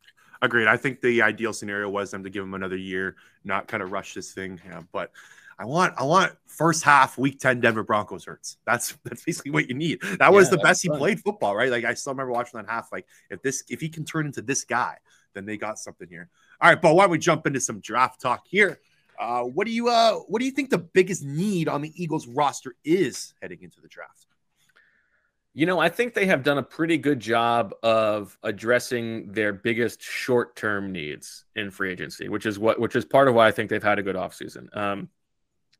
Agreed. 0.45 0.69
I 0.69 0.77
think 0.77 1.01
the 1.01 1.23
ideal 1.23 1.55
scenario 1.55 1.89
was 1.89 2.11
them 2.11 2.23
to 2.23 2.29
give 2.29 2.45
him 2.45 2.53
another 2.53 2.77
year, 2.77 3.17
not 3.45 3.67
kind 3.67 3.83
of 3.83 3.93
rush 3.93 4.13
this 4.13 4.31
thing. 4.33 4.61
Yeah, 4.67 4.83
but 4.93 5.11
I 5.59 5.65
want 5.65 5.95
I 5.97 6.05
want 6.05 6.35
first 6.47 6.85
half 6.85 7.17
week 7.17 7.41
10 7.41 7.61
Denver 7.61 7.83
Broncos 7.83 8.27
hurts. 8.27 8.59
That's 8.67 8.93
that's 9.05 9.25
basically 9.25 9.53
what 9.53 9.69
you 9.71 9.75
need. 9.75 10.03
That 10.19 10.35
was 10.35 10.49
yeah, 10.49 10.57
the 10.57 10.59
best 10.59 10.87
fun. 10.87 10.97
he 10.97 10.99
played 10.99 11.21
football, 11.21 11.57
right? 11.57 11.71
Like 11.71 11.87
I 11.87 11.95
still 11.95 12.13
remember 12.13 12.33
watching 12.33 12.61
that 12.61 12.69
half. 12.69 12.93
Like 12.93 13.07
if 13.31 13.41
this 13.41 13.65
if 13.71 13.81
he 13.81 13.89
can 13.89 14.05
turn 14.05 14.27
into 14.27 14.43
this 14.43 14.65
guy, 14.65 14.99
then 15.33 15.47
they 15.47 15.57
got 15.57 15.79
something 15.79 16.09
here. 16.09 16.29
All 16.61 16.69
right, 16.69 16.81
but 16.81 16.95
why 16.95 17.05
don't 17.05 17.11
we 17.11 17.19
jump 17.19 17.47
into 17.47 17.61
some 17.61 17.81
draft 17.81 18.21
talk 18.21 18.47
here? 18.47 18.81
Uh, 19.19 19.45
what 19.45 19.67
do 19.67 19.73
you 19.73 19.89
uh 19.89 20.17
what 20.29 20.41
do 20.41 20.45
you 20.45 20.53
think 20.53 20.69
the 20.69 20.77
biggest 20.77 21.25
need 21.25 21.69
on 21.69 21.81
the 21.81 21.93
Eagles 21.95 22.27
roster 22.27 22.75
is 22.85 23.33
heading 23.41 23.63
into 23.63 23.81
the 23.81 23.89
draft? 23.89 24.27
You 25.57 25.67
know, 25.67 25.79
I 25.79 25.89
think 25.89 26.15
they 26.15 26.27
have 26.27 26.43
done 26.43 26.59
a 26.59 26.65
pretty 26.65 26.99
good 26.99 27.21
job 27.21 27.75
of 27.85 28.37
addressing 28.43 29.31
their 29.31 29.53
biggest 29.53 30.03
short-term 30.03 30.91
needs 30.91 31.45
in 31.55 31.71
free 31.71 31.93
agency, 31.93 32.29
which 32.29 32.45
is 32.45 32.59
what 32.59 32.81
which 32.81 32.97
is 32.97 33.05
part 33.05 33.29
of 33.29 33.35
why 33.35 33.47
I 33.47 33.53
think 33.53 33.71
they've 33.71 33.83
had 33.83 34.01
a 34.01 34.03
good 34.03 34.17
offseason. 34.17 34.77
Um, 34.77 35.09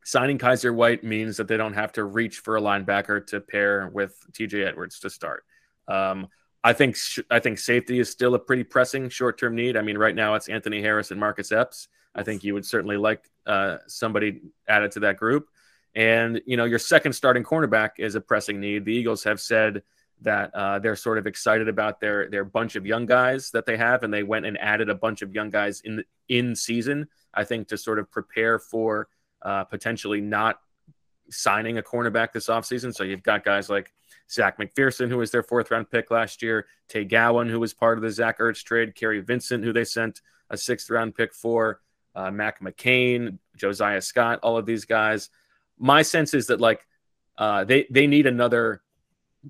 signing 0.05 0.39
Kyzir 0.39 0.73
White 0.73 1.03
means 1.03 1.37
that 1.39 1.49
they 1.49 1.57
don't 1.57 1.75
have 1.75 1.93
to 1.95 2.05
reach 2.05 2.39
for 2.39 2.57
a 2.57 2.61
linebacker 2.61 3.27
to 3.27 3.41
pair 3.41 3.91
with 3.93 4.17
TJ 4.33 4.65
Edwards 4.65 5.01
to 5.01 5.11
start. 5.11 5.45
Um, 5.89 6.29
I 6.63 6.73
think 6.73 6.97
I 7.29 7.41
think 7.41 7.59
safety 7.59 7.99
is 7.99 8.09
still 8.09 8.37
a 8.37 8.39
pretty 8.39 8.63
pressing 8.63 9.09
short-term 9.09 9.57
need. 9.57 9.77
I 9.77 9.83
mean, 9.83 9.99
right 9.99 10.15
now 10.15 10.35
it's 10.35 10.49
Anthony 10.49 10.83
Harris 10.83 11.11
and 11.11 11.19
Marcus 11.19 11.51
Epps. 11.51 11.89
I 12.15 12.23
think 12.23 12.45
you 12.45 12.55
would 12.55 12.65
certainly 12.65 12.97
like 12.97 13.29
uh, 13.45 13.79
somebody 13.89 14.41
added 14.69 14.93
to 14.93 15.01
that 15.01 15.17
group. 15.17 15.49
And, 15.95 16.43
you 16.45 16.57
know, 16.57 16.65
your 16.65 16.79
second 16.79 17.13
starting 17.13 17.45
cornerback 17.45 17.91
is 17.99 18.15
a 18.15 18.21
pressing 18.21 18.61
need. 18.61 18.85
The 18.85 18.93
Eagles 18.93 19.23
have 19.25 19.41
said 19.41 19.83
that 20.23 20.55
uh, 20.55 20.79
they're 20.79 20.97
sort 20.97 21.19
of 21.19 21.27
excited 21.27 21.69
about 21.69 22.01
their 22.01 22.29
their 22.31 22.45
bunch 22.45 22.77
of 22.77 22.87
young 22.87 23.07
guys 23.07 23.51
that 23.51 23.67
they 23.67 23.77
have, 23.77 24.03
and 24.03 24.13
they 24.13 24.23
went 24.23 24.47
and 24.47 24.59
added 24.61 24.89
a 24.89 24.95
bunch 24.95 25.23
of 25.23 25.35
young 25.35 25.51
guys 25.51 25.81
in 25.83 26.05
in 26.29 26.57
season. 26.57 27.09
I 27.33 27.45
think 27.45 27.69
to 27.69 27.79
sort 27.79 27.99
of 27.99 28.11
prepare 28.11 28.59
for 28.59 29.09
uh, 29.43 29.65
potentially 29.65 30.21
not 30.21 30.59
signing 31.31 31.79
a 31.79 31.83
cornerback 31.83 32.33
this 32.33 32.49
offseason. 32.49 32.95
So 32.95 33.05
you've 33.05 33.23
got 33.23 33.45
guys 33.45 33.69
like 33.69 33.93
Zech 34.31 34.59
McPhearson, 34.59 35.09
who 35.09 35.19
was 35.19 35.31
their 35.31 35.43
fourth 35.43 35.71
round 35.71 35.91
pick 35.91 36.11
last 36.11 36.43
year, 36.43 36.67
Tay 36.89 37.05
Gowan, 37.05 37.49
who 37.49 37.61
was 37.61 37.75
part 37.75 37.99
of 37.99 38.03
the 38.03 38.11
Zach 38.11 38.39
Ertz 38.39 38.63
trade, 38.63 38.95
Kary 38.95 39.21
Vincent, 39.21 39.65
who 39.65 39.73
they 39.73 39.85
sent 39.85 40.21
a 40.51 40.57
sixth 40.57 40.91
round 40.91 41.15
pick 41.15 41.35
for, 41.35 41.81
uh, 42.15 42.31
Mac 42.31 42.61
McCain, 42.61 43.39
Josiah 43.57 44.01
Scott, 44.01 44.41
all 44.43 44.57
of 44.57 44.67
these 44.67 44.85
guys 44.85 45.31
my 45.79 46.03
sense 46.03 46.35
is 46.35 46.47
that 46.49 46.61
like 46.61 46.87
uh, 47.39 47.65
they 47.65 47.87
they 47.91 48.07
need 48.07 48.27
another 48.27 48.83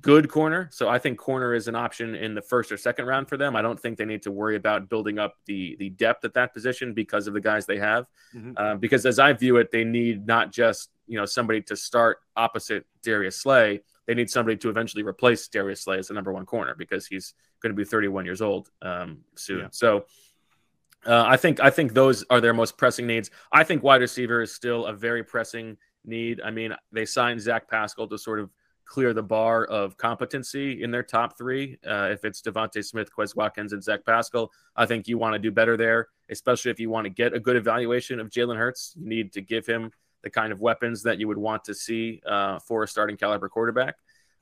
good 0.00 0.28
corner. 0.28 0.69
So 0.73 0.88
I 0.88 0.99
think 0.99 1.19
corner 1.19 1.54
is 1.54 1.69
an 1.69 1.76
option 1.76 2.14
in 2.14 2.35
the 2.35 2.43
first 2.43 2.73
or 2.73 2.76
second 2.76 3.07
round 3.07 3.28
for 3.28 3.37
them. 3.37 3.54
I 3.54 3.62
don't 3.62 3.78
think 3.78 3.97
they 3.97 4.04
need 4.04 4.23
to 4.23 4.33
worry 4.33 4.57
about 4.57 4.88
building 4.88 5.19
up 5.19 5.37
the 5.47 5.76
the 5.78 5.90
depth 5.90 6.25
at 6.25 6.35
that 6.35 6.52
position 6.52 6.95
because 6.95 7.26
of 7.26 7.35
the 7.35 7.40
guys 7.40 7.66
they 7.66 7.78
have. 7.78 8.07
Mm-hmm. 8.35 8.52
Uh, 8.57 8.75
because 8.76 9.07
as 9.07 9.19
I 9.19 9.33
view 9.33 9.57
it, 9.59 9.71
they 9.71 9.85
need 9.85 10.26
not 10.26 10.52
just 10.52 10.90
you 11.07 11.19
know 11.19 11.26
somebody 11.26 11.62
to 11.62 11.76
start 11.76 12.19
opposite 12.37 12.87
Darius 13.02 13.40
Slay. 13.40 13.83
They 14.07 14.14
need 14.14 14.31
somebody 14.31 14.57
to 14.59 14.69
eventually 14.69 15.02
replace 15.02 15.49
Darius 15.49 15.83
Slay 15.83 15.99
as 15.99 16.09
the 16.09 16.14
number 16.14 16.33
one 16.33 16.45
corner 16.45 16.75
because 16.76 17.07
he's 17.07 17.35
going 17.61 17.75
to 17.75 17.76
be 17.76 17.85
31 17.85 18.26
years 18.26 18.43
old 18.43 18.71
um, 18.83 19.19
soon. 19.37 19.61
Yeah. 19.61 19.69
So. 19.71 20.07
Uh, 21.07 21.23
I 21.26 21.37
think 21.37 21.61
I 21.61 21.69
think 21.69 21.93
those 21.93 22.25
are 22.31 22.40
their 22.40 22.54
most 22.54 22.78
pressing 22.78 23.07
needs. 23.07 23.31
I 23.52 23.62
think 23.62 23.83
wide 23.83 24.00
receiver 24.00 24.40
is 24.40 24.54
still 24.54 24.87
a 24.87 24.95
very 24.95 25.23
pressing 25.23 25.76
need. 26.04 26.40
I 26.40 26.50
mean, 26.50 26.75
they 26.92 27.04
signed 27.04 27.40
Zach 27.40 27.68
Pascal 27.68 28.06
to 28.08 28.18
sort 28.18 28.40
of 28.40 28.50
clear 28.84 29.14
the 29.14 29.23
bar 29.23 29.64
of 29.64 29.96
competency 29.96 30.82
in 30.82 30.90
their 30.90 31.02
top 31.02 31.38
three. 31.38 31.78
Uh, 31.87 32.08
if 32.12 32.25
it's 32.25 32.42
DeVonta 32.42 32.84
Smith, 32.84 33.08
Quez 33.16 33.34
Watkins, 33.34 33.73
and 33.73 33.82
Zach 33.82 34.04
Pascal, 34.04 34.50
I 34.76 34.87
think 34.87 35.08
you 35.08 35.18
want 35.18 35.32
to 35.34 35.38
do 35.38 35.50
better 35.50 35.76
there, 35.76 36.08
especially 36.28 36.70
if 36.70 36.78
you 36.78 36.90
want 36.90 37.04
to 37.04 37.11
get 37.11 37.32
a 37.32 37.40
good 37.40 37.56
evaluation 37.56 38.20
of 38.20 38.28
Jalen 38.28 38.56
Hurts. 38.56 38.94
You 38.99 39.08
need 39.08 39.32
to 39.32 39.40
give 39.40 39.66
him 39.66 39.90
the 40.23 40.30
kind 40.30 40.52
of 40.52 40.61
weapons 40.61 41.02
that 41.02 41.18
you 41.18 41.28
would 41.28 41.38
want 41.38 41.64
to 41.64 41.75
see 41.75 42.20
uh, 42.26 42.58
for 42.58 42.82
a 42.82 42.88
starting 42.88 43.16
caliber 43.16 43.49
quarterback. 43.49 43.96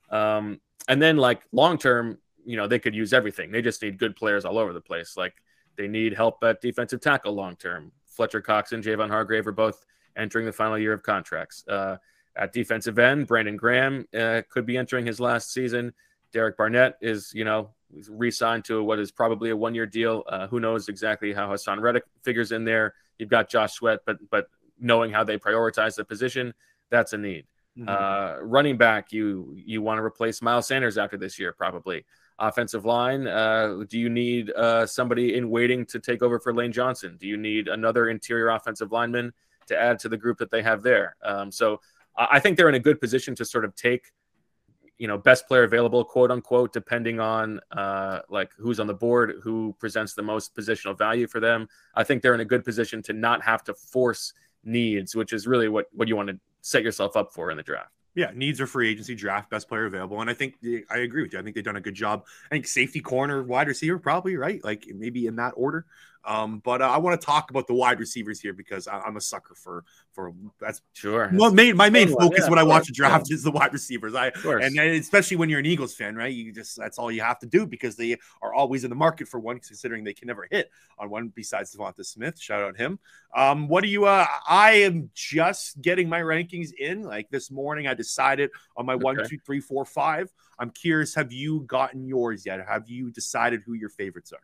Um, 0.09 0.59
and 0.87 1.01
then, 1.01 1.17
like 1.17 1.43
long 1.51 1.77
term, 1.77 2.17
you 2.45 2.57
know, 2.57 2.67
they 2.67 2.79
could 2.79 2.95
use 2.95 3.13
everything. 3.13 3.51
They 3.51 3.61
just 3.61 3.81
need 3.81 3.97
good 3.97 4.15
players 4.15 4.45
all 4.45 4.57
over 4.57 4.73
the 4.73 4.81
place. 4.81 5.15
Like 5.15 5.33
they 5.77 5.87
need 5.87 6.13
help 6.13 6.43
at 6.43 6.61
defensive 6.61 7.01
tackle 7.01 7.33
long 7.33 7.55
term. 7.55 7.91
Fletcher 8.07 8.41
Cox 8.41 8.73
and 8.73 8.83
Javon 8.83 9.09
Hargrave 9.09 9.47
are 9.47 9.51
both 9.53 9.85
entering 10.17 10.45
the 10.45 10.53
final 10.53 10.77
year 10.77 10.93
of 10.93 11.03
contracts. 11.03 11.65
Uh, 11.67 11.97
at 12.35 12.51
defensive 12.51 12.97
end, 12.97 13.27
Brandon 13.27 13.57
Graham 13.57 14.07
uh, 14.17 14.41
could 14.49 14.65
be 14.65 14.77
entering 14.77 15.05
his 15.05 15.19
last 15.19 15.53
season. 15.53 15.93
Derek 16.31 16.57
Barnett 16.57 16.97
is, 16.99 17.31
you 17.33 17.45
know, 17.45 17.69
re-signed 18.09 18.65
to 18.65 18.83
what 18.83 18.99
is 18.99 19.11
probably 19.11 19.51
a 19.51 19.55
one-year 19.55 19.85
deal. 19.85 20.23
Uh, 20.27 20.47
who 20.47 20.59
knows 20.59 20.89
exactly 20.89 21.31
how 21.31 21.49
Haason 21.49 21.79
Reddick 21.79 22.03
figures 22.23 22.51
in 22.51 22.65
there? 22.65 22.95
You've 23.19 23.29
got 23.29 23.49
Josh 23.49 23.73
Sweat, 23.73 23.99
but 24.05 24.17
but 24.31 24.47
knowing 24.79 25.11
how 25.11 25.23
they 25.23 25.37
prioritize 25.37 25.95
the 25.95 26.03
position, 26.03 26.53
that's 26.89 27.13
a 27.13 27.17
need. 27.17 27.45
Mm-hmm. 27.77 27.89
Uh, 27.89 28.41
running 28.41 28.77
back, 28.77 29.11
you 29.11 29.53
you 29.55 29.81
want 29.81 29.99
to 29.99 30.03
replace 30.03 30.41
Miles 30.41 30.67
Sanders 30.67 30.97
after 30.97 31.17
this 31.17 31.37
year, 31.39 31.53
probably. 31.53 32.05
Offensive 32.39 32.83
line, 32.83 33.27
uh, 33.27 33.83
do 33.87 33.99
you 33.99 34.09
need 34.09 34.49
uh, 34.51 34.87
somebody 34.87 35.37
in 35.37 35.51
waiting 35.51 35.85
to 35.85 35.99
take 35.99 36.23
over 36.23 36.39
for 36.39 36.51
Lane 36.51 36.71
Johnson? 36.71 37.15
Do 37.19 37.27
you 37.27 37.37
need 37.37 37.67
another 37.67 38.09
interior 38.09 38.49
offensive 38.49 38.91
lineman? 38.91 39.33
To 39.67 39.79
add 39.79 39.99
to 39.99 40.09
the 40.09 40.17
group 40.17 40.37
that 40.39 40.51
they 40.51 40.61
have 40.61 40.83
there. 40.83 41.15
Um, 41.23 41.51
so 41.51 41.79
I 42.15 42.39
think 42.39 42.57
they're 42.57 42.69
in 42.69 42.75
a 42.75 42.79
good 42.79 43.01
position 43.01 43.35
to 43.35 43.45
sort 43.45 43.65
of 43.65 43.75
take, 43.75 44.11
you 44.97 45.07
know, 45.07 45.17
best 45.17 45.47
player 45.47 45.63
available, 45.63 46.03
quote 46.03 46.31
unquote, 46.31 46.71
depending 46.71 47.19
on 47.19 47.59
uh, 47.71 48.19
like 48.29 48.51
who's 48.57 48.79
on 48.79 48.87
the 48.87 48.93
board, 48.93 49.35
who 49.41 49.75
presents 49.79 50.13
the 50.13 50.21
most 50.21 50.55
positional 50.55 50.97
value 50.97 51.27
for 51.27 51.39
them. 51.39 51.67
I 51.95 52.03
think 52.03 52.21
they're 52.21 52.35
in 52.35 52.41
a 52.41 52.45
good 52.45 52.63
position 52.63 53.01
to 53.03 53.13
not 53.13 53.43
have 53.43 53.63
to 53.65 53.73
force 53.73 54.33
needs, 54.63 55.15
which 55.15 55.33
is 55.33 55.47
really 55.47 55.67
what 55.67 55.87
what 55.93 56.07
you 56.07 56.15
want 56.15 56.29
to 56.29 56.39
set 56.61 56.83
yourself 56.83 57.17
up 57.17 57.33
for 57.33 57.51
in 57.51 57.57
the 57.57 57.63
draft. 57.63 57.89
Yeah, 58.15 58.29
needs 58.35 58.61
are 58.61 58.67
free 58.67 58.91
agency 58.91 59.15
draft, 59.15 59.49
best 59.49 59.67
player 59.67 59.85
available, 59.85 60.21
and 60.21 60.29
I 60.29 60.35
think 60.35 60.55
I 60.91 60.99
agree 60.99 61.23
with 61.23 61.33
you. 61.33 61.39
I 61.39 61.41
think 61.41 61.55
they've 61.55 61.63
done 61.63 61.77
a 61.77 61.81
good 61.81 61.95
job. 61.95 62.25
I 62.45 62.49
think 62.49 62.67
safety, 62.67 62.99
corner, 62.99 63.41
wide 63.41 63.67
receiver, 63.67 63.97
probably 63.97 64.37
right, 64.37 64.63
like 64.63 64.85
maybe 64.93 65.25
in 65.25 65.35
that 65.37 65.53
order. 65.57 65.87
Um, 66.25 66.59
but 66.63 66.81
uh, 66.81 66.89
I 66.89 66.97
want 66.97 67.19
to 67.19 67.25
talk 67.25 67.49
about 67.49 67.67
the 67.67 67.73
wide 67.73 67.99
receivers 67.99 68.39
here 68.39 68.53
because 68.53 68.87
I, 68.87 69.05
am 69.05 69.17
a 69.17 69.21
sucker 69.21 69.55
for 69.55 69.83
for 70.11 70.33
that's 70.59 70.81
sure. 70.93 71.29
My 71.31 71.49
main 71.49 71.75
my 71.75 71.89
main 71.89 72.07
focus 72.07 72.41
yeah, 72.43 72.49
when 72.49 72.59
I 72.59 72.63
watch 72.63 72.89
a 72.89 72.93
draft 72.93 73.27
yeah. 73.29 73.35
is 73.35 73.43
the 73.43 73.51
wide 73.51 73.73
receivers. 73.73 74.15
I 74.15 74.31
and, 74.45 74.77
and 74.77 74.77
especially 74.77 75.37
when 75.37 75.49
you're 75.49 75.59
an 75.59 75.65
Eagles 75.65 75.93
fan, 75.93 76.15
right? 76.15 76.33
You 76.33 76.53
just 76.53 76.77
that's 76.77 76.97
all 76.97 77.11
you 77.11 77.21
have 77.21 77.39
to 77.39 77.45
do 77.45 77.65
because 77.65 77.97
they 77.97 78.17
are 78.41 78.53
always 78.53 78.83
in 78.85 78.89
the 78.89 78.95
market 78.95 79.27
for 79.27 79.39
one, 79.39 79.59
considering 79.59 80.03
they 80.03 80.13
can 80.13 80.27
never 80.27 80.47
hit 80.49 80.69
on 80.97 81.09
one 81.09 81.27
besides 81.35 81.75
Devonta 81.75 82.05
Smith. 82.05 82.39
Shout 82.39 82.61
out 82.61 82.77
him. 82.77 82.99
Um, 83.35 83.67
what 83.67 83.83
do 83.83 83.89
you? 83.89 84.05
Uh, 84.05 84.25
I 84.47 84.71
am 84.71 85.09
just 85.13 85.81
getting 85.81 86.07
my 86.07 86.21
rankings 86.21 86.73
in. 86.73 87.03
Like 87.03 87.29
this 87.31 87.51
morning, 87.51 87.87
I 87.87 87.93
decided 87.93 88.49
on 88.77 88.85
my 88.85 88.93
okay. 88.93 89.03
one, 89.03 89.27
two, 89.27 89.39
three, 89.45 89.59
four, 89.59 89.83
five. 89.83 90.31
I'm 90.57 90.69
curious. 90.69 91.13
Have 91.15 91.33
you 91.33 91.61
gotten 91.61 92.07
yours 92.07 92.45
yet? 92.45 92.65
Have 92.65 92.87
you 92.87 93.11
decided 93.11 93.61
who 93.65 93.73
your 93.73 93.89
favorites 93.89 94.31
are? 94.31 94.39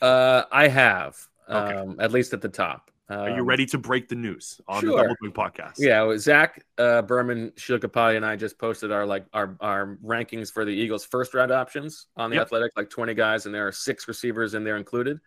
Uh, 0.00 0.44
I 0.50 0.68
have, 0.68 1.16
okay. 1.48 1.76
um, 1.76 1.96
at 2.00 2.12
least 2.12 2.32
at 2.32 2.40
the 2.40 2.48
top. 2.48 2.90
Um, 3.08 3.18
Are 3.18 3.30
you 3.30 3.40
um, 3.40 3.46
ready 3.46 3.66
to 3.66 3.78
break 3.78 4.08
the 4.08 4.14
news 4.14 4.60
on 4.68 4.82
sure. 4.82 4.90
the 4.90 5.02
Double 5.02 5.16
Doink 5.22 5.34
podcast? 5.34 5.74
Yeah, 5.78 6.16
Zach 6.16 6.64
uh, 6.78 7.02
Berman, 7.02 7.52
Sheil 7.56 7.78
Kapadia, 7.78 8.16
and 8.16 8.24
I 8.24 8.36
just 8.36 8.56
posted 8.56 8.92
our 8.92 9.04
like 9.04 9.26
our 9.32 9.56
our 9.60 9.98
rankings 10.04 10.52
for 10.52 10.64
the 10.64 10.70
Eagles' 10.70 11.04
first 11.04 11.34
round 11.34 11.50
options 11.50 12.06
on 12.16 12.30
the 12.30 12.36
yep. 12.36 12.46
Athletic, 12.46 12.70
like 12.76 12.88
twenty 12.88 13.14
guys, 13.14 13.46
and 13.46 13.54
there 13.54 13.66
are 13.66 13.72
six 13.72 14.06
receivers 14.06 14.54
in 14.54 14.62
there 14.62 14.76
included. 14.76 15.18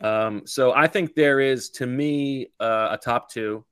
Um, 0.00 0.46
so 0.46 0.72
I 0.72 0.86
think 0.86 1.14
there 1.14 1.40
is, 1.40 1.70
to 1.70 1.86
me, 1.86 2.48
uh, 2.60 2.88
a 2.92 2.96
top 2.96 3.30
two 3.30 3.64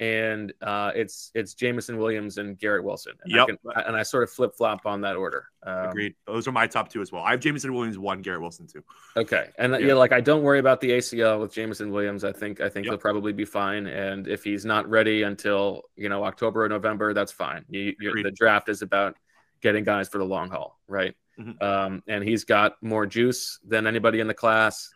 and 0.00 0.54
uh, 0.62 0.92
it's 0.94 1.30
it's 1.34 1.52
Jameson 1.52 1.98
Williams 1.98 2.38
and 2.38 2.58
Garrett 2.58 2.82
Wilson. 2.82 3.12
And 3.22 3.32
yep. 3.32 3.42
I 3.42 3.46
can, 3.74 3.88
and 3.88 3.96
I 3.96 4.02
sort 4.02 4.22
of 4.24 4.30
flip 4.30 4.56
flop 4.56 4.86
on 4.86 5.02
that 5.02 5.14
order. 5.14 5.44
Um, 5.62 5.88
Agreed. 5.88 6.14
Those 6.26 6.48
are 6.48 6.52
my 6.52 6.66
top 6.66 6.88
two 6.88 7.02
as 7.02 7.12
well. 7.12 7.22
I 7.22 7.32
have 7.32 7.40
Jameson 7.40 7.74
Williams 7.74 7.98
one, 7.98 8.22
Garrett 8.22 8.40
Wilson 8.40 8.66
two. 8.66 8.82
Okay, 9.14 9.50
and 9.58 9.78
yeah, 9.78 9.92
like 9.92 10.12
I 10.12 10.22
don't 10.22 10.42
worry 10.42 10.58
about 10.58 10.80
the 10.80 10.90
ACL 10.92 11.38
with 11.38 11.52
Jameson 11.52 11.90
Williams. 11.90 12.24
I 12.24 12.32
think 12.32 12.62
I 12.62 12.70
think 12.70 12.86
yep. 12.86 12.92
he'll 12.92 12.98
probably 12.98 13.34
be 13.34 13.44
fine. 13.44 13.86
And 13.86 14.26
if 14.26 14.42
he's 14.42 14.64
not 14.64 14.88
ready 14.88 15.22
until 15.22 15.82
you 15.96 16.08
know 16.08 16.24
October 16.24 16.64
or 16.64 16.68
November, 16.70 17.12
that's 17.12 17.32
fine. 17.32 17.66
You, 17.68 17.94
the 18.00 18.32
draft 18.34 18.70
is 18.70 18.80
about 18.80 19.16
getting 19.60 19.84
guys 19.84 20.08
for 20.08 20.16
the 20.16 20.24
long 20.24 20.48
haul, 20.48 20.80
right? 20.88 21.14
Mm-hmm. 21.38 21.62
Um, 21.62 22.02
and 22.08 22.24
he's 22.24 22.44
got 22.44 22.82
more 22.82 23.04
juice 23.04 23.58
than 23.66 23.86
anybody 23.86 24.20
in 24.20 24.28
the 24.28 24.34
class. 24.34 24.94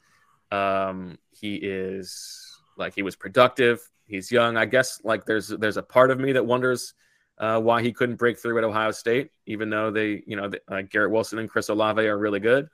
Um, 0.51 1.19
he 1.31 1.57
is 1.57 2.59
like 2.79 2.95
he 2.95 3.03
was 3.03 3.17
productive 3.17 3.87
he's 4.07 4.31
young. 4.31 4.57
I 4.57 4.67
guess 4.67 5.01
like 5.05 5.25
there's 5.25 5.49
there's 5.49 5.77
a 5.77 5.83
part 5.83 6.11
of 6.11 6.19
me 6.19 6.33
that 6.33 6.45
wonders 6.45 6.95
uh, 7.39 7.61
why 7.61 7.83
he 7.83 7.93
couldn't 7.93 8.17
break 8.17 8.39
through 8.39 8.59
at 8.59 8.65
Ohio 8.65 8.91
State, 8.91 9.31
even 9.47 9.71
though 9.71 9.91
they, 9.91 10.23
you 10.27 10.37
know, 10.37 10.51
uh, 10.69 10.83
Garrett 10.83 11.11
Wilson 11.11 11.39
and 11.39 11.49
Chris 11.49 11.69
Olave 11.69 12.07
are 12.07 12.19
really 12.19 12.41
good. 12.41 12.69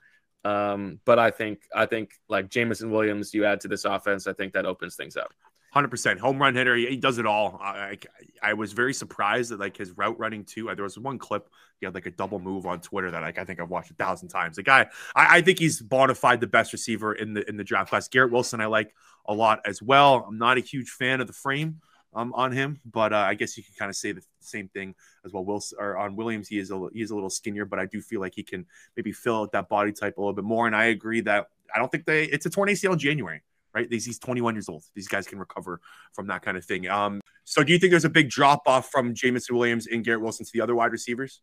Um, 0.45 1.01
but 1.05 1.19
I 1.19 1.31
think 1.31 1.61
I 1.75 1.87
think 1.87 2.13
like 2.29 2.49
Jameson 2.49 2.91
Williams, 2.91 3.35
you 3.35 3.45
add 3.45 3.61
to 3.61 3.69
this 3.69 3.85
offense, 3.85 4.27
I 4.27 4.33
think 4.33 4.55
that 4.55 4.67
opens 4.67 4.97
things 4.97 5.17
up. 5.17 5.33
Hundred 5.73 5.89
percent 5.89 6.19
home 6.19 6.41
run 6.41 6.55
hitter. 6.55 6.75
He, 6.75 6.87
he 6.87 6.97
does 6.97 7.19
it 7.19 7.27
all. 7.27 7.59
I, 7.63 7.69
I, 7.69 7.99
I, 8.43 8.55
was 8.55 8.73
very 8.73 8.93
surprised 8.93 9.53
that 9.53 9.61
like 9.61 9.77
his 9.77 9.97
route 9.97 10.19
running 10.19 10.45
too. 10.45 10.69
There 10.75 10.83
was 10.83 10.99
one 10.99 11.17
clip 11.17 11.49
he 11.79 11.87
had 11.87 11.95
like 11.95 12.07
a 12.07 12.11
double 12.11 12.41
move 12.41 12.67
on 12.67 12.81
Twitter 12.81 13.11
that 13.11 13.23
like 13.23 13.39
I 13.39 13.45
think 13.45 13.61
I've 13.61 13.71
watched 13.71 13.93
a 13.93 13.95
thousand 13.95 14.31
times. 14.31 14.57
The 14.57 14.65
guy, 14.65 14.89
I, 15.15 15.37
I 15.37 15.43
think 15.43 15.61
he's 15.61 15.81
bona 15.81 16.17
fide 16.17 16.41
the 16.41 16.49
best 16.49 16.73
receiver 16.73 17.15
in 17.15 17.35
the 17.35 17.49
in 17.49 17.57
the 17.57 17.63
draft 17.63 17.91
class. 17.91 18.09
Garrett 18.09 18.33
Wilson, 18.33 18.61
I 18.61 18.67
like 18.67 18.95
a 19.27 19.35
lot 19.35 19.61
as 19.67 19.83
well. 19.83 20.27
I'm 20.29 20.39
not 20.39 20.59
a 20.59 20.61
huge 20.61 20.91
fan 20.91 21.21
of 21.21 21.27
the 21.27 21.33
frame 21.33 21.81
um, 22.15 22.33
on 22.35 22.53
him, 22.53 22.81
but 22.85 23.13
uh, 23.13 23.19
I 23.19 23.35
guess 23.35 23.57
you 23.57 23.63
can 23.63 23.75
kind 23.79 23.89
of 23.89 23.97
say 23.97 24.13
the 24.13 24.23
same 24.41 24.69
thing 24.69 24.95
as 25.25 25.33
well. 25.33 25.45
Wilson 25.45 25.79
or 25.81 25.97
on 25.97 26.17
Williams, 26.17 26.49
he 26.49 26.59
is 26.59 26.71
a 26.71 26.89
he 26.93 27.03
is 27.03 27.11
a 27.11 27.15
little 27.15 27.31
skinnier, 27.31 27.65
but 27.65 27.79
I 27.79 27.87
do 27.87 28.01
feel 28.01 28.21
like 28.21 28.35
he 28.35 28.43
can 28.43 28.67
maybe 28.97 29.13
fill 29.13 29.43
out 29.43 29.53
that 29.53 29.69
body 29.69 29.93
type 29.93 30.17
a 30.17 30.21
little 30.21 30.33
bit 30.33 30.45
more. 30.45 30.67
And 30.67 30.75
I 30.75 30.87
agree 30.87 31.21
that 31.23 31.49
I 31.75 31.79
don't 31.79 31.91
think 31.91 32.05
they 32.05 32.25
it's 32.25 32.47
a 32.47 32.51
torn 32.51 32.69
ACL 32.69 32.95
in 32.95 32.99
January 32.99 33.43
right? 33.75 33.87
He's, 33.91 34.05
he's 34.05 34.19
21 34.19 34.55
years 34.55 34.69
old. 34.69 34.85
These 34.95 35.09
guys 35.09 35.27
can 35.27 35.39
recover 35.39 35.81
from 36.13 36.27
that 36.29 36.43
kind 36.43 36.57
of 36.57 36.65
thing. 36.65 36.89
Um, 36.89 37.21
so 37.45 37.63
do 37.63 37.73
you 37.73 37.79
think 37.79 37.91
there's 37.91 38.05
a 38.05 38.11
big 38.11 38.29
drop 38.29 38.63
off 38.67 38.91
from 38.91 39.15
Jameson 39.15 39.57
Williams 39.57 39.87
and 39.87 40.05
Garrett 40.05 40.23
Wilson 40.23 40.47
to 40.47 40.53
the 40.53 40.61
other 40.61 40.75
wide 40.75 40.93
receivers? 40.93 41.41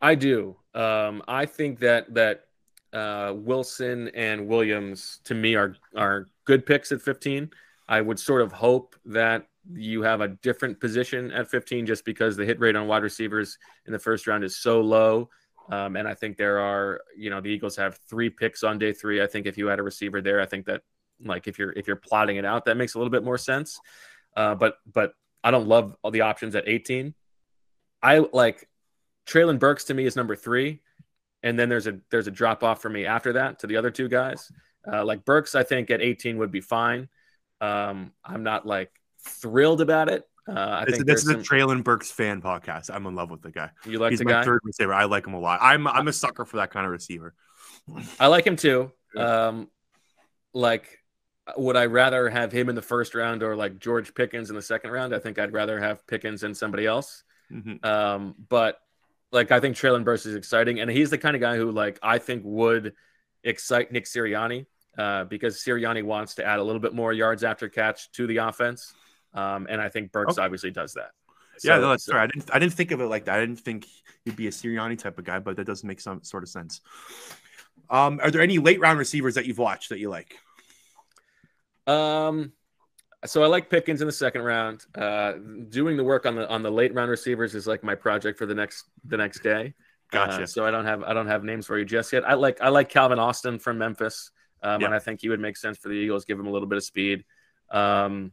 I 0.00 0.14
do. 0.14 0.56
Um, 0.74 1.22
I 1.28 1.46
think 1.46 1.78
that 1.80 2.14
that 2.14 2.46
uh, 2.92 3.34
Wilson 3.36 4.08
and 4.14 4.48
Williams 4.48 5.20
to 5.24 5.34
me 5.34 5.54
are 5.54 5.76
are 5.96 6.26
good 6.50 6.66
picks 6.66 6.90
at 6.90 7.00
15. 7.00 7.48
I 7.88 8.00
would 8.00 8.18
sort 8.18 8.42
of 8.42 8.50
hope 8.50 8.96
that 9.04 9.46
you 9.72 10.02
have 10.02 10.20
a 10.20 10.26
different 10.26 10.80
position 10.80 11.30
at 11.30 11.48
15 11.48 11.86
just 11.86 12.04
because 12.04 12.36
the 12.36 12.44
hit 12.44 12.58
rate 12.58 12.74
on 12.74 12.88
wide 12.88 13.04
receivers 13.04 13.56
in 13.86 13.92
the 13.92 14.00
first 14.00 14.26
round 14.26 14.42
is 14.42 14.56
so 14.56 14.80
low. 14.80 15.30
Um, 15.70 15.94
and 15.94 16.08
I 16.08 16.14
think 16.14 16.36
there 16.36 16.58
are, 16.58 17.02
you 17.16 17.30
know, 17.30 17.40
the 17.40 17.50
Eagles 17.50 17.76
have 17.76 18.00
three 18.08 18.30
picks 18.30 18.64
on 18.64 18.80
day 18.80 18.92
three. 18.92 19.22
I 19.22 19.28
think 19.28 19.46
if 19.46 19.56
you 19.56 19.68
had 19.68 19.78
a 19.78 19.84
receiver 19.84 20.20
there, 20.20 20.40
I 20.40 20.46
think 20.46 20.66
that 20.66 20.82
like 21.24 21.46
if 21.46 21.56
you're 21.56 21.70
if 21.70 21.86
you're 21.86 21.94
plotting 21.94 22.36
it 22.36 22.44
out, 22.44 22.64
that 22.64 22.76
makes 22.76 22.96
a 22.96 22.98
little 22.98 23.12
bit 23.12 23.22
more 23.22 23.38
sense. 23.38 23.78
Uh, 24.36 24.56
but 24.56 24.78
but 24.92 25.12
I 25.44 25.52
don't 25.52 25.68
love 25.68 25.94
all 26.02 26.10
the 26.10 26.22
options 26.22 26.56
at 26.56 26.66
18. 26.66 27.14
I 28.02 28.26
like 28.32 28.68
Treylon 29.24 29.60
Burks 29.60 29.84
to 29.84 29.94
me 29.94 30.04
is 30.04 30.16
number 30.16 30.34
three, 30.34 30.80
and 31.44 31.56
then 31.56 31.68
there's 31.68 31.86
a 31.86 32.00
there's 32.10 32.26
a 32.26 32.32
drop 32.32 32.64
off 32.64 32.82
for 32.82 32.88
me 32.88 33.06
after 33.06 33.34
that 33.34 33.60
to 33.60 33.68
the 33.68 33.76
other 33.76 33.92
two 33.92 34.08
guys. 34.08 34.50
Uh, 34.90 35.04
like 35.04 35.24
Burks, 35.24 35.54
I 35.54 35.62
think 35.62 35.90
at 35.90 36.00
18 36.00 36.38
would 36.38 36.50
be 36.50 36.60
fine. 36.60 37.08
Um, 37.60 38.12
I'm 38.24 38.42
not 38.42 38.66
like 38.66 38.90
thrilled 39.22 39.80
about 39.80 40.08
it. 40.08 40.24
Uh, 40.48 40.52
I 40.80 40.84
this, 40.84 40.94
think 40.94 41.06
this 41.06 41.22
is 41.22 41.30
some... 41.30 41.40
a 41.40 41.42
Treylon 41.42 41.84
Burks 41.84 42.10
fan 42.10 42.40
podcast. 42.42 42.90
I'm 42.92 43.06
in 43.06 43.14
love 43.14 43.30
with 43.30 43.42
the 43.42 43.50
guy. 43.50 43.70
You 43.84 43.98
like 43.98 44.10
He's 44.10 44.18
the 44.18 44.24
my 44.24 44.32
guy? 44.32 44.44
third 44.44 44.60
receiver. 44.64 44.94
I 44.94 45.04
like 45.04 45.26
him 45.26 45.34
a 45.34 45.40
lot. 45.40 45.60
I'm 45.62 45.86
I'm 45.86 46.08
a 46.08 46.12
sucker 46.12 46.44
for 46.44 46.56
that 46.56 46.70
kind 46.70 46.86
of 46.86 46.92
receiver. 46.92 47.34
I 48.18 48.28
like 48.28 48.46
him 48.46 48.56
too. 48.56 48.90
Um, 49.16 49.68
like 50.54 51.00
would 51.56 51.76
I 51.76 51.86
rather 51.86 52.28
have 52.28 52.52
him 52.52 52.68
in 52.68 52.74
the 52.74 52.82
first 52.82 53.14
round 53.14 53.42
or 53.42 53.56
like 53.56 53.78
George 53.78 54.14
Pickens 54.14 54.50
in 54.50 54.56
the 54.56 54.62
second 54.62 54.90
round? 54.90 55.14
I 55.14 55.18
think 55.18 55.38
I'd 55.38 55.52
rather 55.52 55.80
have 55.80 56.06
Pickens 56.06 56.42
and 56.42 56.56
somebody 56.56 56.86
else. 56.86 57.24
Mm-hmm. 57.52 57.84
Um, 57.84 58.34
but 58.48 58.78
like 59.32 59.50
I 59.50 59.60
think 59.60 59.76
Treylon 59.76 60.04
Burks 60.04 60.26
is 60.26 60.34
exciting, 60.34 60.80
and 60.80 60.90
he's 60.90 61.10
the 61.10 61.18
kind 61.18 61.34
of 61.34 61.40
guy 61.40 61.56
who 61.56 61.70
like 61.70 61.98
I 62.02 62.18
think 62.18 62.42
would 62.44 62.94
excite 63.44 63.92
Nick 63.92 64.04
Sirianni 64.04 64.66
uh, 64.98 65.24
because 65.24 65.58
Sirianni 65.58 66.02
wants 66.02 66.34
to 66.36 66.44
add 66.44 66.58
a 66.58 66.62
little 66.62 66.80
bit 66.80 66.94
more 66.94 67.12
yards 67.12 67.44
after 67.44 67.68
catch 67.68 68.10
to 68.12 68.26
the 68.26 68.38
offense, 68.38 68.92
um, 69.34 69.66
and 69.70 69.80
I 69.80 69.88
think 69.88 70.12
Burks 70.12 70.34
okay. 70.34 70.44
obviously 70.44 70.70
does 70.70 70.94
that. 70.94 71.10
So, 71.58 71.74
yeah, 71.74 71.80
no, 71.80 71.90
that's 71.90 72.04
so, 72.04 72.16
I 72.16 72.26
didn't 72.26 72.50
I 72.52 72.58
didn't 72.58 72.72
think 72.72 72.90
of 72.90 73.00
it 73.00 73.06
like 73.06 73.26
that. 73.26 73.36
I 73.36 73.40
didn't 73.40 73.60
think 73.60 73.86
he'd 74.24 74.36
be 74.36 74.46
a 74.46 74.50
Sirianni 74.50 74.98
type 74.98 75.18
of 75.18 75.24
guy, 75.24 75.38
but 75.38 75.56
that 75.56 75.64
does 75.64 75.84
make 75.84 76.00
some 76.00 76.22
sort 76.22 76.42
of 76.42 76.48
sense. 76.48 76.80
Um, 77.90 78.20
are 78.22 78.30
there 78.30 78.40
any 78.40 78.58
late 78.58 78.80
round 78.80 78.98
receivers 78.98 79.34
that 79.34 79.46
you've 79.46 79.58
watched 79.58 79.90
that 79.90 79.98
you 79.98 80.08
like? 80.08 80.36
Um, 81.86 82.52
so 83.26 83.42
I 83.42 83.46
like 83.46 83.68
Pickens 83.68 84.00
in 84.00 84.06
the 84.06 84.12
second 84.12 84.42
round. 84.42 84.86
Uh, 84.94 85.34
doing 85.68 85.96
the 85.96 86.04
work 86.04 86.24
on 86.24 86.36
the 86.36 86.48
on 86.48 86.62
the 86.62 86.70
late 86.70 86.94
round 86.94 87.10
receivers 87.10 87.54
is 87.54 87.66
like 87.66 87.82
my 87.82 87.94
project 87.94 88.38
for 88.38 88.46
the 88.46 88.54
next 88.54 88.84
the 89.04 89.16
next 89.16 89.42
day. 89.42 89.74
Gotcha. 90.10 90.42
Uh, 90.42 90.46
so 90.46 90.66
I 90.66 90.70
don't 90.70 90.84
have 90.84 91.02
I 91.02 91.14
don't 91.14 91.26
have 91.26 91.44
names 91.44 91.66
for 91.66 91.78
you 91.78 91.84
just 91.84 92.12
yet. 92.12 92.28
I 92.28 92.34
like 92.34 92.60
I 92.60 92.68
like 92.68 92.88
Calvin 92.88 93.18
Austin 93.18 93.58
from 93.58 93.78
Memphis, 93.78 94.30
um, 94.62 94.80
yep. 94.80 94.88
and 94.88 94.94
I 94.94 94.98
think 94.98 95.20
he 95.20 95.28
would 95.28 95.40
make 95.40 95.56
sense 95.56 95.78
for 95.78 95.88
the 95.88 95.94
Eagles. 95.94 96.24
Give 96.24 96.38
him 96.38 96.46
a 96.46 96.50
little 96.50 96.68
bit 96.68 96.78
of 96.78 96.84
speed. 96.84 97.24
Um, 97.70 98.32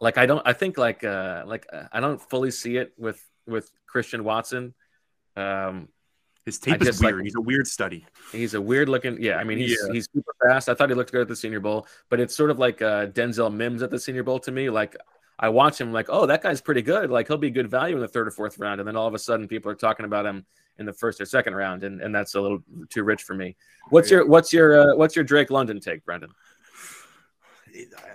like 0.00 0.18
I 0.18 0.26
don't 0.26 0.42
I 0.46 0.52
think 0.52 0.78
like 0.78 1.04
uh, 1.04 1.44
like 1.46 1.66
I 1.92 2.00
don't 2.00 2.20
fully 2.20 2.50
see 2.50 2.76
it 2.76 2.92
with 2.96 3.22
with 3.46 3.70
Christian 3.86 4.24
Watson. 4.24 4.74
Um, 5.36 5.88
his 6.44 6.58
tape 6.58 6.82
I 6.82 6.86
is 6.86 7.00
weird. 7.00 7.16
Like, 7.16 7.24
he's 7.24 7.36
a 7.36 7.40
weird 7.40 7.66
study. 7.68 8.04
He's 8.32 8.54
a 8.54 8.60
weird 8.60 8.88
looking. 8.88 9.22
Yeah, 9.22 9.36
I 9.36 9.44
mean, 9.44 9.58
he's 9.58 9.78
yeah. 9.86 9.92
he's 9.92 10.08
super 10.12 10.34
fast. 10.42 10.68
I 10.68 10.74
thought 10.74 10.88
he 10.88 10.96
looked 10.96 11.12
good 11.12 11.20
at 11.20 11.28
the 11.28 11.36
Senior 11.36 11.60
Bowl, 11.60 11.86
but 12.08 12.18
it's 12.18 12.34
sort 12.34 12.50
of 12.50 12.58
like 12.58 12.82
uh, 12.82 13.06
Denzel 13.06 13.52
Mims 13.52 13.82
at 13.82 13.90
the 13.90 13.98
Senior 13.98 14.24
Bowl 14.24 14.40
to 14.40 14.50
me. 14.50 14.68
Like 14.68 14.96
I 15.38 15.48
watch 15.48 15.80
him, 15.80 15.92
like, 15.92 16.06
oh, 16.08 16.26
that 16.26 16.42
guy's 16.42 16.60
pretty 16.60 16.82
good. 16.82 17.10
Like 17.10 17.26
he'll 17.26 17.36
be 17.36 17.50
good 17.50 17.70
value 17.70 17.96
in 17.96 18.00
the 18.00 18.08
third 18.08 18.28
or 18.28 18.30
fourth 18.30 18.58
round, 18.58 18.80
and 18.80 18.86
then 18.86 18.96
all 18.96 19.06
of 19.06 19.14
a 19.14 19.18
sudden, 19.18 19.48
people 19.48 19.70
are 19.70 19.76
talking 19.76 20.04
about 20.06 20.26
him 20.26 20.46
in 20.78 20.86
the 20.86 20.92
first 20.92 21.20
or 21.20 21.26
second 21.26 21.54
round, 21.54 21.84
and, 21.84 22.00
and 22.00 22.14
that's 22.14 22.34
a 22.34 22.40
little 22.40 22.62
too 22.88 23.02
rich 23.02 23.22
for 23.22 23.34
me. 23.34 23.56
What's 23.90 24.10
your 24.10 24.26
what's 24.26 24.52
your 24.52 24.80
uh, 24.80 24.96
what's 24.96 25.16
your 25.16 25.24
Drake 25.24 25.50
London 25.50 25.80
take, 25.80 26.04
Brenden? 26.04 26.30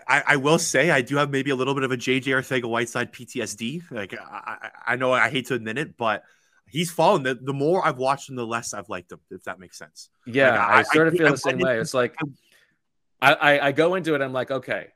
I, 0.08 0.24
I, 0.28 0.36
will 0.36 0.60
say 0.60 0.92
I 0.92 1.02
do 1.02 1.16
have 1.18 1.32
maybe 1.32 1.50
a 1.50 1.56
little 1.56 1.74
bit 1.74 1.84
of 1.84 1.92
a 1.92 1.98
JJ 1.98 2.26
Arcega 2.26 2.70
Whiteside 2.70 3.12
PTSD. 3.12 3.90
Like 3.90 4.14
I, 4.14 4.70
I 4.86 4.96
know 4.96 5.14
I 5.14 5.30
hate 5.30 5.48
to 5.48 5.56
admit 5.56 5.80
it, 5.80 5.98
but 5.98 6.24
he's 6.68 6.92
fallen. 6.92 7.24
The, 7.24 7.34
the 7.36 7.54
more 7.54 7.86
I've 7.86 7.98
watched 7.98 8.30
him, 8.30 8.36
the 8.36 8.46
less 8.46 8.74
I've 8.74 8.88
liked 8.88 9.12
him. 9.12 9.20
If 9.32 9.44
that 9.46 9.60
makes 9.60 9.78
sense. 9.78 10.10
Yeah, 10.26 10.52
like, 10.52 10.60
I, 10.60 10.80
I, 10.80 10.84
sort 10.84 11.08
of 11.08 11.16
feel 11.16 11.32
the 11.32 11.38
same 11.38 11.58
way. 11.58 11.80
It's 11.80 11.94
like 11.94 12.16
I, 13.22 13.34
I, 13.34 13.68
I 13.68 13.72
go 13.72 13.96
into 13.96 14.14
it. 14.14 14.22
I'm 14.22 14.34
like, 14.34 14.52
okay, 14.52 14.90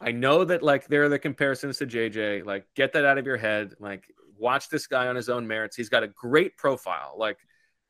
I 0.00 0.12
know 0.12 0.44
that 0.44 0.62
like 0.62 0.86
there 0.88 1.04
are 1.04 1.08
the 1.08 1.18
comparisons 1.18 1.78
to 1.78 1.86
JJ. 1.86 2.44
Like, 2.44 2.66
get 2.74 2.92
that 2.94 3.04
out 3.04 3.18
of 3.18 3.26
your 3.26 3.36
head. 3.36 3.74
Like, 3.78 4.12
watch 4.38 4.68
this 4.68 4.86
guy 4.86 5.06
on 5.06 5.16
his 5.16 5.28
own 5.28 5.46
merits. 5.46 5.76
He's 5.76 5.88
got 5.88 6.02
a 6.02 6.08
great 6.08 6.56
profile. 6.56 7.14
Like 7.16 7.38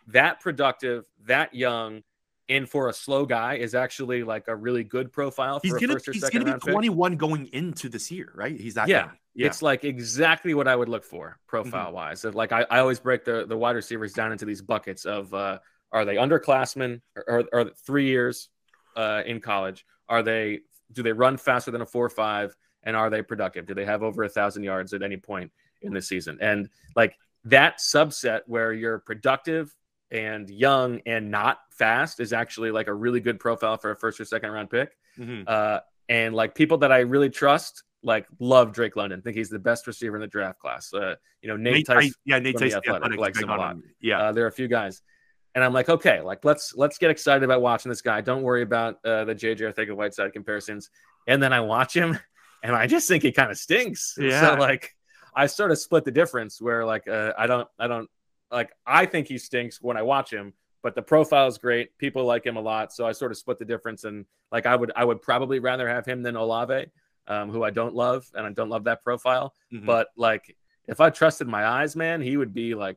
that 0.09 0.40
productive, 0.40 1.07
that 1.27 1.55
young. 1.55 2.03
And 2.49 2.68
for 2.68 2.88
a 2.88 2.92
slow 2.92 3.27
guy, 3.27 3.55
is 3.55 3.77
actually 3.77 4.25
like 4.25 4.49
a 4.49 4.57
really 4.57 4.83
good 4.83 5.12
profile. 5.12 5.61
he's 5.62 5.73
gonna 5.75 5.99
he's 6.12 6.29
gonna 6.31 6.44
be 6.44 6.59
21 6.73 7.12
pick. 7.12 7.18
going 7.18 7.46
into 7.53 7.88
this 7.88 8.11
year, 8.11 8.33
right? 8.35 8.59
He's 8.59 8.75
that. 8.75 8.88
Yeah, 8.88 9.07
guy. 9.07 9.12
Yeah. 9.35 9.46
It's 9.46 9.62
like 9.62 9.85
exactly 9.85 10.55
what 10.55 10.66
I 10.66 10.75
would 10.75 10.88
look 10.88 11.05
for 11.05 11.38
profile 11.46 11.87
mm-hmm. 11.87 11.94
wise. 11.94 12.25
Like 12.25 12.51
I, 12.51 12.66
I 12.68 12.81
always 12.81 12.99
break 12.99 13.25
the, 13.25 13.46
the 13.46 13.57
wide 13.57 13.77
receivers 13.77 14.12
down 14.12 14.33
into 14.33 14.44
these 14.44 14.62
buckets 14.62 15.05
of 15.05 15.33
uh, 15.33 15.61
are 15.92 16.05
they 16.05 16.16
underclassmen 16.16 17.01
or, 17.16 17.25
or, 17.29 17.44
or 17.53 17.70
three 17.87 18.07
years 18.07 18.49
uh, 18.96 19.23
in 19.25 19.40
college? 19.40 19.87
Are 20.09 20.25
they 20.25 20.61
do 20.92 21.03
they 21.03 21.12
run 21.12 21.37
faster 21.37 21.70
than 21.70 21.81
a 21.81 21.87
four 21.87 22.05
or 22.05 22.11
five? 22.11 22.57
And 22.83 22.96
are 22.96 23.11
they 23.11 23.22
productive? 23.22 23.66
Do 23.66 23.74
they 23.74 23.85
have 23.85 24.03
over 24.03 24.22
a 24.22 24.29
thousand 24.29 24.62
yards 24.62 24.94
at 24.94 25.03
any 25.03 25.16
point 25.16 25.53
in 25.83 25.92
the 25.92 26.00
season? 26.00 26.38
And 26.40 26.68
like 26.96 27.14
that 27.44 27.79
subset 27.79 28.40
where 28.46 28.72
you're 28.72 28.98
productive 28.98 29.74
and 30.11 30.48
young 30.50 31.00
and 31.07 31.31
not 31.31 31.59
fast 31.70 32.20
is 32.20 32.33
actually 32.33 32.70
like 32.70 32.88
a 32.88 32.94
really 32.94 33.20
good 33.20 33.38
profile 33.38 33.76
for 33.76 33.90
a 33.90 33.96
first 33.96 34.20
or 34.20 34.24
second 34.24 34.50
round 34.50 34.70
pick. 34.70 34.96
Mm-hmm. 35.18 35.42
Uh, 35.46 35.81
and 36.09 36.35
like 36.35 36.55
people 36.55 36.79
that 36.79 36.90
I 36.90 37.00
really 37.00 37.31
trust, 37.31 37.85
like 38.03 38.26
love 38.38 38.72
Drake 38.72 38.96
London. 38.96 39.22
Think 39.22 39.37
he's 39.37 39.50
the 39.50 39.59
best 39.59 39.87
receiver 39.87 40.16
in 40.16 40.20
the 40.20 40.26
draft 40.26 40.59
class. 40.59 40.92
Uh, 40.92 41.14
you 41.42 41.48
know, 41.48 41.57
Nate, 41.57 41.74
Nate 41.74 41.87
Tyson. 41.87 42.12
yeah, 42.24 42.38
Nate 42.38 42.59
Tyson. 42.59 42.81
Athletic, 42.88 43.18
likes 43.18 43.40
him 43.40 43.48
a 43.48 43.57
lot. 43.57 43.76
Yeah, 44.00 44.20
uh, 44.20 44.33
there 44.33 44.44
are 44.44 44.48
a 44.48 44.53
few 44.53 44.68
guys, 44.68 45.03
and 45.54 45.64
I'm 45.64 45.72
like, 45.72 45.88
okay, 45.88 46.20
like 46.20 46.44
let's 46.44 46.74
let's 46.76 46.98
get 46.98 47.10
excited 47.10 47.42
about 47.42 47.60
watching 47.60 47.88
this 47.88 48.02
guy. 48.02 48.20
Don't 48.20 48.42
worry 48.42 48.62
about 48.62 48.98
uh, 49.04 49.24
the 49.24 49.34
JJ 49.34 49.74
Arcega-Whiteside 49.74 50.32
comparisons. 50.32 50.90
And 51.26 51.42
then 51.42 51.52
I 51.52 51.60
watch 51.60 51.94
him, 51.94 52.18
and 52.62 52.74
I 52.74 52.86
just 52.86 53.08
think 53.08 53.22
he 53.22 53.32
kind 53.32 53.50
of 53.50 53.58
stinks. 53.58 54.16
Yeah. 54.18 54.40
So 54.40 54.54
like, 54.54 54.94
I 55.34 55.46
sort 55.46 55.70
of 55.70 55.78
split 55.78 56.04
the 56.04 56.12
difference 56.12 56.60
where 56.60 56.84
like 56.84 57.08
uh, 57.08 57.32
I 57.36 57.46
don't 57.46 57.68
I 57.78 57.88
don't 57.88 58.08
like 58.50 58.70
I 58.86 59.06
think 59.06 59.26
he 59.26 59.38
stinks 59.38 59.80
when 59.82 59.96
I 59.96 60.02
watch 60.02 60.32
him, 60.32 60.54
but 60.82 60.94
the 60.94 61.02
profile 61.02 61.48
is 61.48 61.58
great. 61.58 61.96
People 61.98 62.24
like 62.24 62.46
him 62.46 62.56
a 62.56 62.60
lot, 62.60 62.92
so 62.92 63.06
I 63.06 63.12
sort 63.12 63.32
of 63.32 63.38
split 63.38 63.58
the 63.58 63.64
difference. 63.64 64.04
And 64.04 64.26
like 64.52 64.66
I 64.66 64.76
would 64.76 64.92
I 64.94 65.04
would 65.04 65.20
probably 65.20 65.58
rather 65.58 65.88
have 65.88 66.06
him 66.06 66.22
than 66.22 66.36
Olave, 66.36 66.86
um, 67.26 67.50
who 67.50 67.64
I 67.64 67.70
don't 67.70 67.94
love, 67.94 68.30
and 68.34 68.46
I 68.46 68.50
don't 68.50 68.68
love 68.68 68.84
that 68.84 69.02
profile. 69.02 69.54
Mm-hmm. 69.72 69.86
But 69.86 70.08
like 70.16 70.56
if 70.86 71.00
I 71.00 71.10
trusted 71.10 71.48
my 71.48 71.66
eyes, 71.66 71.96
man, 71.96 72.20
he 72.20 72.36
would 72.36 72.54
be 72.54 72.74
like 72.74 72.96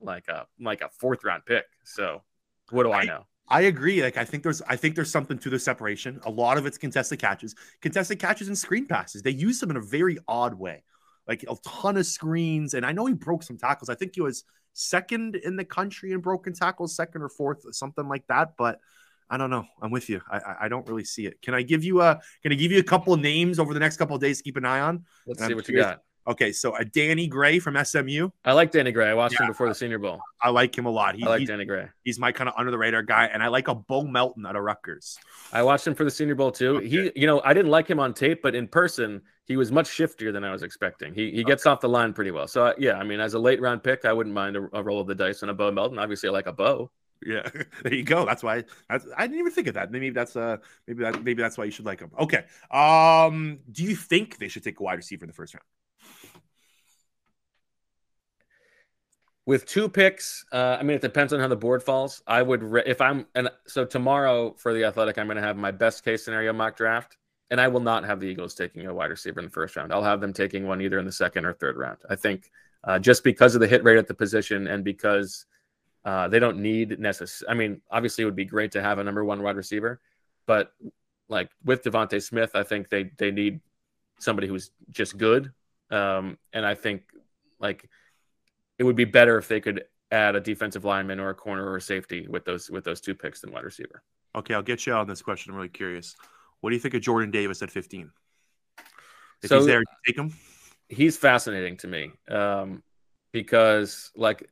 like 0.00 0.28
a 0.28 0.46
like 0.60 0.82
a 0.82 0.88
fourth 0.88 1.24
round 1.24 1.44
pick. 1.46 1.64
So 1.90 2.22
what 2.70 2.84
do 2.84 2.92
I, 2.92 3.00
I 3.00 3.04
know? 3.04 3.26
I 3.48 3.62
agree. 3.62 4.02
Like 4.02 4.16
I 4.16 4.24
think 4.24 4.42
there's 4.42 4.62
I 4.62 4.76
think 4.76 4.94
there's 4.94 5.10
something 5.10 5.38
to 5.38 5.50
the 5.50 5.58
separation. 5.58 6.20
A 6.24 6.30
lot 6.30 6.56
of 6.56 6.66
it's 6.66 6.78
contested 6.78 7.18
catches, 7.18 7.54
contested 7.80 8.18
catches 8.20 8.48
and 8.48 8.56
screen 8.56 8.86
passes. 8.86 9.22
They 9.22 9.32
use 9.32 9.58
them 9.58 9.70
in 9.70 9.76
a 9.76 9.82
very 9.82 10.18
odd 10.28 10.54
way, 10.54 10.84
like 11.26 11.44
a 11.48 11.56
ton 11.66 11.96
of 11.96 12.06
screens. 12.06 12.74
And 12.74 12.86
I 12.86 12.92
know 12.92 13.06
he 13.06 13.14
broke 13.14 13.42
some 13.42 13.58
tackles. 13.58 13.88
I 13.88 13.96
think 13.96 14.12
he 14.14 14.20
was 14.20 14.44
second 14.72 15.34
in 15.34 15.56
the 15.56 15.64
country 15.64 16.12
in 16.12 16.20
broken 16.20 16.52
tackles, 16.52 16.94
second 16.94 17.22
or 17.22 17.28
fourth, 17.28 17.64
something 17.74 18.08
like 18.08 18.24
that. 18.28 18.52
But 18.56 18.78
I 19.28 19.36
don't 19.36 19.50
know. 19.50 19.66
I'm 19.82 19.90
with 19.90 20.08
you. 20.08 20.20
I, 20.30 20.56
I 20.62 20.68
don't 20.68 20.86
really 20.88 21.04
see 21.04 21.26
it. 21.26 21.42
Can 21.42 21.54
I 21.54 21.62
give 21.62 21.82
you 21.82 22.02
a 22.02 22.20
Can 22.42 22.52
I 22.52 22.54
give 22.54 22.70
you 22.70 22.78
a 22.78 22.84
couple 22.84 23.12
of 23.12 23.20
names 23.20 23.58
over 23.58 23.74
the 23.74 23.80
next 23.80 23.96
couple 23.96 24.14
of 24.14 24.22
days 24.22 24.38
to 24.38 24.44
keep 24.44 24.56
an 24.56 24.64
eye 24.64 24.80
on? 24.80 25.04
Let's 25.26 25.44
see 25.44 25.54
what 25.54 25.64
curious. 25.64 25.86
you 25.86 25.92
got. 25.92 26.02
Okay, 26.26 26.52
so 26.52 26.76
a 26.76 26.84
Danny 26.84 27.26
Gray 27.26 27.58
from 27.58 27.82
SMU. 27.82 28.28
I 28.44 28.52
like 28.52 28.70
Danny 28.70 28.92
Gray. 28.92 29.08
I 29.08 29.14
watched 29.14 29.34
yeah, 29.34 29.46
him 29.46 29.48
before 29.48 29.68
the 29.68 29.74
Senior 29.74 29.98
Bowl. 29.98 30.20
I 30.42 30.50
like 30.50 30.76
him 30.76 30.86
a 30.86 30.90
lot. 30.90 31.14
He, 31.14 31.24
I 31.24 31.28
like 31.28 31.46
Danny 31.46 31.64
Gray. 31.64 31.88
He's 32.04 32.18
my 32.18 32.30
kind 32.30 32.48
of 32.48 32.54
under 32.58 32.70
the 32.70 32.78
radar 32.78 33.02
guy, 33.02 33.26
and 33.26 33.42
I 33.42 33.48
like 33.48 33.68
a 33.68 33.74
Bo 33.74 34.04
Melton 34.04 34.44
out 34.46 34.54
of 34.54 34.62
Rutgers. 34.62 35.18
I 35.52 35.62
watched 35.62 35.86
him 35.86 35.94
for 35.94 36.04
the 36.04 36.10
Senior 36.10 36.34
Bowl 36.34 36.52
too. 36.52 36.76
Okay. 36.76 36.88
He, 36.88 37.12
you 37.16 37.26
know, 37.26 37.40
I 37.44 37.54
didn't 37.54 37.70
like 37.70 37.88
him 37.88 37.98
on 37.98 38.14
tape, 38.14 38.42
but 38.42 38.54
in 38.54 38.68
person, 38.68 39.22
he 39.46 39.56
was 39.56 39.72
much 39.72 39.88
shiftier 39.88 40.32
than 40.32 40.44
I 40.44 40.52
was 40.52 40.62
expecting. 40.62 41.14
He 41.14 41.30
he 41.30 41.42
gets 41.42 41.66
okay. 41.66 41.72
off 41.72 41.80
the 41.80 41.88
line 41.88 42.12
pretty 42.12 42.30
well. 42.30 42.46
So 42.46 42.66
uh, 42.66 42.74
yeah, 42.78 42.98
I 42.98 43.04
mean, 43.04 43.18
as 43.18 43.34
a 43.34 43.38
late 43.38 43.60
round 43.60 43.82
pick, 43.82 44.04
I 44.04 44.12
wouldn't 44.12 44.34
mind 44.34 44.56
a, 44.56 44.68
a 44.72 44.82
roll 44.82 45.00
of 45.00 45.06
the 45.06 45.14
dice 45.14 45.42
on 45.42 45.48
a 45.48 45.54
Bo 45.54 45.72
Melton. 45.72 45.98
Obviously, 45.98 46.28
I 46.28 46.32
like 46.32 46.46
a 46.46 46.52
Bo. 46.52 46.90
Yeah, 47.24 47.48
there 47.82 47.94
you 47.94 48.04
go. 48.04 48.24
That's 48.24 48.42
why 48.42 48.64
that's, 48.88 49.06
I 49.16 49.26
didn't 49.26 49.40
even 49.40 49.52
think 49.52 49.66
of 49.66 49.74
that. 49.74 49.90
Maybe 49.90 50.10
that's 50.10 50.36
uh 50.36 50.58
maybe 50.86 51.02
that 51.02 51.22
maybe 51.24 51.42
that's 51.42 51.58
why 51.58 51.64
you 51.64 51.70
should 51.70 51.86
like 51.86 52.00
him. 52.00 52.10
Okay. 52.18 52.44
Um, 52.70 53.58
do 53.72 53.84
you 53.84 53.96
think 53.96 54.38
they 54.38 54.48
should 54.48 54.64
take 54.64 54.80
a 54.80 54.82
wide 54.82 54.94
receiver 54.94 55.24
in 55.24 55.28
the 55.28 55.34
first 55.34 55.54
round? 55.54 55.64
With 59.50 59.66
two 59.66 59.88
picks, 59.88 60.44
uh, 60.52 60.76
I 60.78 60.84
mean, 60.84 60.94
it 60.94 61.02
depends 61.02 61.32
on 61.32 61.40
how 61.40 61.48
the 61.48 61.56
board 61.56 61.82
falls. 61.82 62.22
I 62.24 62.40
would, 62.40 62.62
re- 62.62 62.84
if 62.86 63.00
I'm, 63.00 63.26
and 63.34 63.50
so 63.66 63.84
tomorrow 63.84 64.54
for 64.56 64.72
the 64.72 64.84
Athletic, 64.84 65.18
I'm 65.18 65.26
going 65.26 65.38
to 65.38 65.42
have 65.42 65.56
my 65.56 65.72
best 65.72 66.04
case 66.04 66.24
scenario 66.24 66.52
mock 66.52 66.76
draft, 66.76 67.16
and 67.50 67.60
I 67.60 67.66
will 67.66 67.80
not 67.80 68.04
have 68.04 68.20
the 68.20 68.28
Eagles 68.28 68.54
taking 68.54 68.86
a 68.86 68.94
wide 68.94 69.10
receiver 69.10 69.40
in 69.40 69.46
the 69.46 69.50
first 69.50 69.74
round. 69.74 69.92
I'll 69.92 70.04
have 70.04 70.20
them 70.20 70.32
taking 70.32 70.68
one 70.68 70.80
either 70.80 71.00
in 71.00 71.04
the 71.04 71.10
second 71.10 71.46
or 71.46 71.52
third 71.52 71.76
round. 71.76 71.98
I 72.08 72.14
think 72.14 72.48
uh, 72.84 73.00
just 73.00 73.24
because 73.24 73.56
of 73.56 73.60
the 73.60 73.66
hit 73.66 73.82
rate 73.82 73.98
at 73.98 74.06
the 74.06 74.14
position 74.14 74.68
and 74.68 74.84
because 74.84 75.46
uh, 76.04 76.28
they 76.28 76.38
don't 76.38 76.58
need 76.58 77.00
necessary. 77.00 77.50
I 77.50 77.54
mean, 77.54 77.80
obviously, 77.90 78.22
it 78.22 78.26
would 78.26 78.36
be 78.36 78.44
great 78.44 78.70
to 78.70 78.82
have 78.82 79.00
a 79.00 79.02
number 79.02 79.24
one 79.24 79.42
wide 79.42 79.56
receiver, 79.56 80.00
but 80.46 80.72
like 81.28 81.50
with 81.64 81.82
DeVonta 81.82 82.22
Smith, 82.22 82.52
I 82.54 82.62
think 82.62 82.88
they 82.88 83.10
they 83.18 83.32
need 83.32 83.58
somebody 84.20 84.46
who's 84.46 84.70
just 84.90 85.18
good. 85.18 85.50
Um, 85.90 86.38
and 86.52 86.64
I 86.64 86.76
think 86.76 87.02
like 87.58 87.88
it 88.80 88.84
would 88.84 88.96
be 88.96 89.04
better 89.04 89.36
if 89.36 89.46
they 89.46 89.60
could 89.60 89.84
add 90.10 90.34
a 90.34 90.40
defensive 90.40 90.86
lineman 90.86 91.20
or 91.20 91.28
a 91.28 91.34
corner 91.34 91.66
or 91.66 91.76
a 91.76 91.80
safety 91.82 92.26
with 92.26 92.46
those 92.46 92.70
with 92.70 92.82
those 92.82 92.98
two 93.02 93.14
picks 93.14 93.42
than 93.42 93.52
wide 93.52 93.62
receiver. 93.62 94.02
Okay, 94.34 94.54
I'll 94.54 94.62
get 94.62 94.86
you 94.86 94.94
on 94.94 95.06
this 95.06 95.20
question. 95.20 95.50
I'm 95.50 95.56
really 95.56 95.68
curious. 95.68 96.16
What 96.62 96.70
do 96.70 96.76
you 96.76 96.80
think 96.80 96.94
of 96.94 97.02
Jordan 97.02 97.30
Davis 97.30 97.60
at 97.60 97.70
15? 97.70 98.10
If 99.42 99.48
so, 99.50 99.58
he's 99.58 99.66
there, 99.66 99.82
take 100.06 100.16
him. 100.16 100.32
He's 100.88 101.18
fascinating 101.18 101.76
to 101.78 101.88
me 101.88 102.12
um, 102.30 102.82
because, 103.32 104.10
like, 104.16 104.48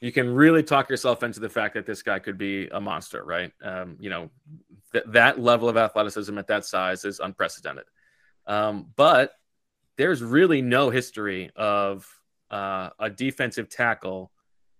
you 0.00 0.12
can 0.12 0.32
really 0.32 0.62
talk 0.62 0.88
yourself 0.88 1.22
into 1.22 1.40
the 1.40 1.48
fact 1.50 1.74
that 1.74 1.84
this 1.84 2.02
guy 2.02 2.20
could 2.20 2.38
be 2.38 2.68
a 2.68 2.80
monster, 2.80 3.22
right? 3.22 3.52
Um, 3.62 3.96
you 4.00 4.08
know, 4.08 4.30
th- 4.92 5.04
that 5.08 5.38
level 5.38 5.68
of 5.68 5.76
athleticism 5.76 6.36
at 6.38 6.46
that 6.46 6.64
size 6.64 7.04
is 7.04 7.20
unprecedented. 7.20 7.84
Um, 8.46 8.86
but 8.96 9.32
there's 9.96 10.22
really 10.22 10.62
no 10.62 10.88
history 10.88 11.50
of 11.54 12.08
uh, 12.52 12.90
a 13.00 13.10
defensive 13.10 13.68
tackle 13.68 14.30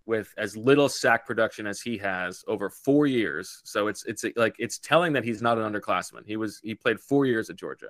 with 0.05 0.33
as 0.37 0.57
little 0.57 0.89
sack 0.89 1.27
production 1.27 1.67
as 1.67 1.81
he 1.81 1.97
has 1.97 2.45
over 2.47 2.69
four 2.69 3.07
years. 3.07 3.63
So 3.65 3.89
it's 3.89 4.05
it's 4.05 4.25
like 4.37 4.55
it's 4.59 4.79
telling 4.79 5.15
that 5.15 5.25
he's 5.25 5.43
not 5.43 5.59
an 5.59 5.73
underclassman. 5.73 6.27
He 6.27 6.37
was 6.37 6.61
he 6.63 6.75
played 6.75 7.01
four 7.01 7.27
years 7.27 7.51
at 7.51 7.57
Georgia. 7.57 7.89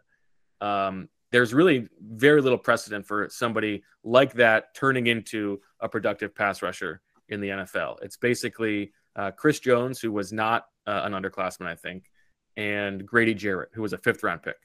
Um, 0.61 1.09
there's 1.33 1.53
really 1.53 1.89
very 2.01 2.43
little 2.43 2.59
precedent 2.59 3.07
for 3.07 3.29
somebody 3.31 3.83
like 4.05 4.35
that 4.35 4.75
turning 4.75 5.07
into 5.07 5.61
a 5.81 5.89
productive 5.89 6.35
pass 6.35 6.63
rusher 6.63 7.01
in 7.29 7.41
the 7.41 7.49
NFL. 7.49 7.97
It's 8.03 8.19
basically 8.19 8.93
uh, 9.17 9.31
Chris 9.31 9.59
Jones, 9.59 9.99
who 9.99 10.13
was 10.13 10.33
not 10.33 10.67
uh, 10.87 11.01
an 11.05 11.13
underclassman, 11.13 11.67
I 11.67 11.75
think, 11.75 12.11
and 12.57 13.07
Grady 13.07 13.35
Jarrett, 13.35 13.71
who 13.73 13.83
was 13.83 13.95
a 13.95 13.99
fifth 13.99 14.23
round 14.23 14.43
pick. 14.43 14.57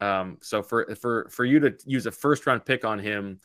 Um, 0.00 0.38
so 0.40 0.62
for 0.62 0.94
for 0.94 1.28
for 1.30 1.44
you 1.44 1.60
to 1.60 1.74
use 1.84 2.06
a 2.06 2.12
first 2.12 2.46
round 2.46 2.64
pick 2.64 2.84
on 2.84 2.98
him 2.98 3.40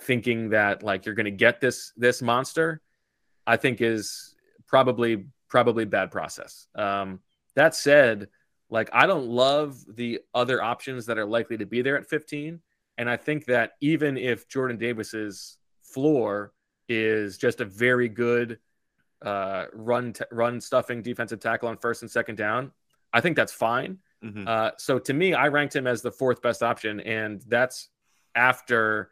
thinking 0.00 0.50
that 0.50 0.82
like 0.82 1.06
you're 1.06 1.14
going 1.14 1.24
to 1.24 1.30
get 1.30 1.60
this 1.60 1.92
this 1.96 2.22
monster, 2.22 2.80
I 3.46 3.56
think 3.56 3.80
is 3.80 4.34
probably 4.66 5.26
probably 5.48 5.84
bad 5.84 6.10
process. 6.10 6.66
Um, 6.74 7.20
that 7.54 7.74
said, 7.74 8.28
like 8.70 8.90
I 8.92 9.06
don't 9.06 9.26
love 9.26 9.84
the 9.88 10.20
other 10.34 10.62
options 10.62 11.06
that 11.06 11.18
are 11.18 11.26
likely 11.26 11.56
to 11.58 11.66
be 11.66 11.82
there 11.82 11.96
at 11.96 12.06
15, 12.06 12.60
and 12.98 13.10
I 13.10 13.16
think 13.16 13.46
that 13.46 13.72
even 13.80 14.16
if 14.16 14.48
Jordan 14.48 14.76
Davis's 14.76 15.58
floor 15.82 16.52
is 16.88 17.38
just 17.38 17.60
a 17.60 17.64
very 17.64 18.08
good 18.08 18.58
uh, 19.22 19.66
run 19.72 20.12
t- 20.12 20.24
run 20.30 20.60
stuffing 20.60 21.02
defensive 21.02 21.40
tackle 21.40 21.68
on 21.68 21.76
first 21.76 22.02
and 22.02 22.10
second 22.10 22.36
down, 22.36 22.70
I 23.12 23.20
think 23.20 23.36
that's 23.36 23.52
fine. 23.52 23.98
Mm-hmm. 24.24 24.44
Uh, 24.46 24.70
so 24.78 24.98
to 24.98 25.14
me, 25.14 25.34
I 25.34 25.48
ranked 25.48 25.74
him 25.74 25.86
as 25.86 26.02
the 26.02 26.10
fourth 26.10 26.42
best 26.42 26.62
option, 26.62 27.00
and 27.00 27.42
that's 27.48 27.88
after 28.34 29.10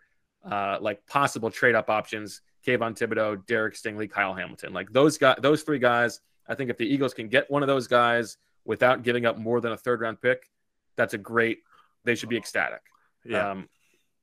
uh, 0.50 0.78
like 0.80 1.06
possible 1.06 1.50
trade 1.50 1.74
up 1.74 1.90
options: 1.90 2.40
Kayvon 2.66 2.96
Thibodeaux, 2.96 3.46
Derek 3.46 3.74
Stingley, 3.74 4.10
Kyle 4.10 4.34
Hamilton. 4.34 4.72
Like 4.72 4.92
those 4.92 5.18
guys, 5.18 5.36
those 5.40 5.62
three 5.62 5.78
guys. 5.78 6.20
I 6.48 6.54
think 6.54 6.70
if 6.70 6.76
the 6.76 6.86
Eagles 6.86 7.14
can 7.14 7.28
get 7.28 7.50
one 7.50 7.62
of 7.62 7.66
those 7.66 7.88
guys 7.88 8.36
without 8.64 9.02
giving 9.02 9.26
up 9.26 9.38
more 9.38 9.60
than 9.60 9.72
a 9.72 9.76
third 9.76 10.00
round 10.00 10.20
pick, 10.20 10.48
that's 10.96 11.14
a 11.14 11.18
great. 11.18 11.58
They 12.04 12.14
should 12.14 12.28
be 12.28 12.36
ecstatic. 12.36 12.82
Yeah. 13.24 13.50
Um, 13.50 13.68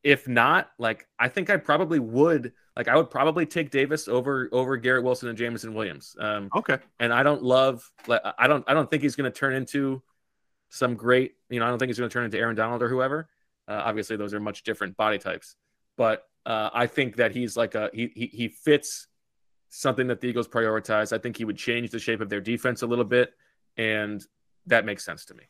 if 0.04 0.28
not, 0.28 0.70
like 0.78 1.08
I 1.18 1.30
think 1.30 1.50
I 1.50 1.58
probably 1.58 2.00
would. 2.00 2.54
Like 2.76 2.88
I 2.88 2.96
would 2.96 3.10
probably 3.10 3.46
take 3.46 3.72
Davis 3.72 4.08
over 4.08 4.50
over 4.52 4.78
Garrett 4.78 5.04
Wilson 5.04 5.30
and 5.30 5.38
Jameson 5.38 5.74
Williams. 5.74 6.16
Um, 6.20 6.50
okay. 6.56 6.78
And 7.00 7.14
I 7.14 7.24
don't 7.24 7.44
love. 7.44 7.90
Like 8.08 8.22
I 8.38 8.48
don't. 8.48 8.64
I 8.68 8.74
don't 8.74 8.90
think 8.90 9.04
he's 9.04 9.16
going 9.16 9.32
to 9.32 9.38
turn 9.38 9.54
into 9.54 10.02
some 10.70 10.96
great. 10.96 11.36
You 11.50 11.60
know, 11.60 11.66
I 11.66 11.70
don't 11.70 11.80
think 11.80 11.90
he's 11.90 12.00
going 12.00 12.10
to 12.10 12.14
turn 12.14 12.26
into 12.26 12.38
Aaron 12.38 12.56
Donald 12.56 12.82
or 12.82 12.90
whoever. 12.90 13.30
Uh, 13.68 13.82
obviously, 13.86 14.18
those 14.18 14.34
are 14.34 14.40
much 14.40 14.64
different 14.64 14.98
body 14.98 15.18
types 15.18 15.56
but 15.98 16.28
uh, 16.46 16.70
I 16.74 16.88
think 16.88 17.18
that 17.18 17.32
he's 17.32 17.56
like 17.56 17.76
a 17.76 17.90
he, 17.94 18.12
he 18.16 18.26
he 18.28 18.48
fits 18.48 19.08
something 19.70 20.08
that 20.08 20.22
the 20.22 20.28
Eagles 20.28 20.48
prioritize. 20.48 21.14
I 21.14 21.18
think 21.18 21.38
he 21.38 21.46
would 21.46 21.58
change 21.58 21.92
the 21.92 22.00
shape 22.00 22.22
of 22.22 22.30
their 22.30 22.42
defense 22.42 22.82
a 22.82 22.88
little 22.88 23.06
bit, 23.06 23.34
and 23.78 24.24
that 24.68 24.86
makes 24.86 25.04
sense 25.04 25.26
to 25.26 25.34
me. 25.34 25.44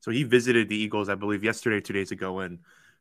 So 0.00 0.10
he 0.10 0.24
visited 0.24 0.68
the 0.68 0.76
Eagles, 0.76 1.08
I 1.08 1.14
believe, 1.14 1.44
yesterday, 1.44 1.80
two 1.80 1.92
days 1.92 2.10
ago, 2.10 2.40
and 2.40 2.58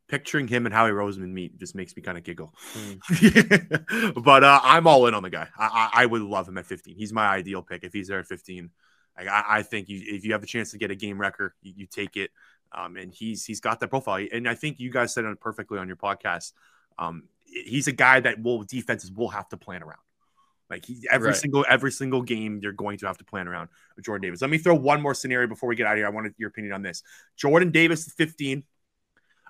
picturing 0.07 0.47
him 0.47 0.65
and 0.65 0.75
Howie 0.75 0.91
Roseman 0.91 1.31
meet 1.31 1.57
just 1.57 1.73
makes 1.73 1.95
me 1.95 2.03
kind 2.03 2.17
of 2.17 2.23
giggle. 2.23 2.53
Mm. 2.73 4.13
but 4.23 4.43
uh, 4.43 4.59
I'm 4.61 4.85
all 4.85 5.07
in 5.07 5.13
on 5.13 5.23
the 5.23 5.29
guy. 5.29 5.47
I, 5.57 5.89
I, 5.93 6.03
I, 6.03 6.05
would 6.05 6.21
love 6.21 6.47
him 6.47 6.57
at 6.57 6.65
15. 6.65 6.95
He's 6.95 7.13
my 7.13 7.25
ideal 7.27 7.61
pick 7.61 7.83
if 7.83 7.93
he's 7.93 8.09
there 8.09 8.19
at 8.19 8.27
15. 8.27 8.69
I, 9.17 9.43
I 9.47 9.61
think 9.63 9.89
you, 9.89 10.01
if 10.05 10.25
you 10.25 10.33
have 10.33 10.43
a 10.43 10.47
chance 10.47 10.71
to 10.71 10.77
get 10.77 10.91
a 10.91 10.95
game 10.95 11.19
record, 11.19 11.53
you, 11.61 11.73
you 11.77 11.87
take 11.87 12.17
it. 12.17 12.31
Um, 12.73 12.97
and 12.97 13.13
he's 13.13 13.45
he's 13.45 13.59
got 13.59 13.79
that 13.79 13.89
profile. 13.89 14.25
And 14.31 14.47
I 14.47 14.55
think 14.55 14.79
you 14.79 14.91
guys 14.91 15.13
said 15.13 15.25
it 15.25 15.39
perfectly 15.39 15.79
on 15.79 15.87
your 15.87 15.97
podcast. 15.97 16.53
Um, 17.01 17.23
he's 17.45 17.87
a 17.87 17.91
guy 17.91 18.19
that 18.19 18.41
will 18.41 18.63
defenses 18.63 19.11
will 19.11 19.29
have 19.29 19.49
to 19.49 19.57
plan 19.57 19.83
around. 19.83 19.99
Like 20.69 20.85
he, 20.85 21.05
every 21.11 21.29
right. 21.29 21.35
single 21.35 21.65
every 21.67 21.91
single 21.91 22.21
game, 22.21 22.59
you're 22.63 22.71
going 22.71 22.97
to 22.99 23.07
have 23.07 23.17
to 23.17 23.25
plan 23.25 23.47
around 23.47 23.67
Jordan 24.01 24.21
Davis. 24.21 24.41
Let 24.41 24.49
me 24.49 24.57
throw 24.57 24.73
one 24.73 25.01
more 25.01 25.13
scenario 25.13 25.47
before 25.47 25.67
we 25.67 25.75
get 25.75 25.85
out 25.85 25.93
of 25.93 25.97
here. 25.97 26.07
I 26.07 26.11
wanted 26.11 26.33
your 26.37 26.47
opinion 26.47 26.73
on 26.73 26.81
this. 26.81 27.03
Jordan 27.35 27.71
Davis, 27.71 28.09
15. 28.17 28.63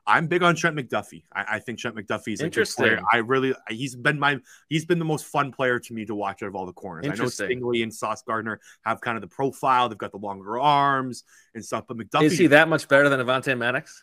I'm 0.08 0.26
big 0.26 0.42
on 0.42 0.56
Trent 0.56 0.76
McDuffie. 0.76 1.24
I, 1.32 1.46
I 1.48 1.60
think 1.60 1.78
Trent 1.78 1.96
McDuffie 1.96 2.34
is 2.34 2.42
a 2.42 2.50
good 2.50 2.68
player. 2.76 3.00
I 3.14 3.18
really 3.18 3.54
he's 3.70 3.96
been 3.96 4.18
my 4.18 4.40
he's 4.68 4.84
been 4.84 4.98
the 4.98 5.06
most 5.06 5.26
fun 5.28 5.52
player 5.52 5.78
to 5.78 5.94
me 5.94 6.06
to 6.06 6.16
watch 6.16 6.42
out 6.42 6.48
of 6.48 6.56
all 6.56 6.66
the 6.66 6.74
corners. 6.74 7.06
I 7.06 7.14
know 7.14 7.26
Stingley 7.26 7.84
and 7.84 7.94
Sauce 7.94 8.24
Gardner 8.24 8.60
have 8.84 9.00
kind 9.00 9.16
of 9.16 9.22
the 9.22 9.28
profile. 9.28 9.90
They've 9.90 9.98
got 9.98 10.12
the 10.12 10.18
longer 10.18 10.60
arms 10.60 11.24
and 11.54 11.64
stuff. 11.64 11.86
But 11.88 11.98
McDuffie 11.98 12.24
is 12.24 12.38
he 12.40 12.48
that 12.48 12.68
much 12.68 12.88
better 12.88 13.10
than 13.10 13.20
Avonte 13.20 13.56
Maddox? 13.56 14.02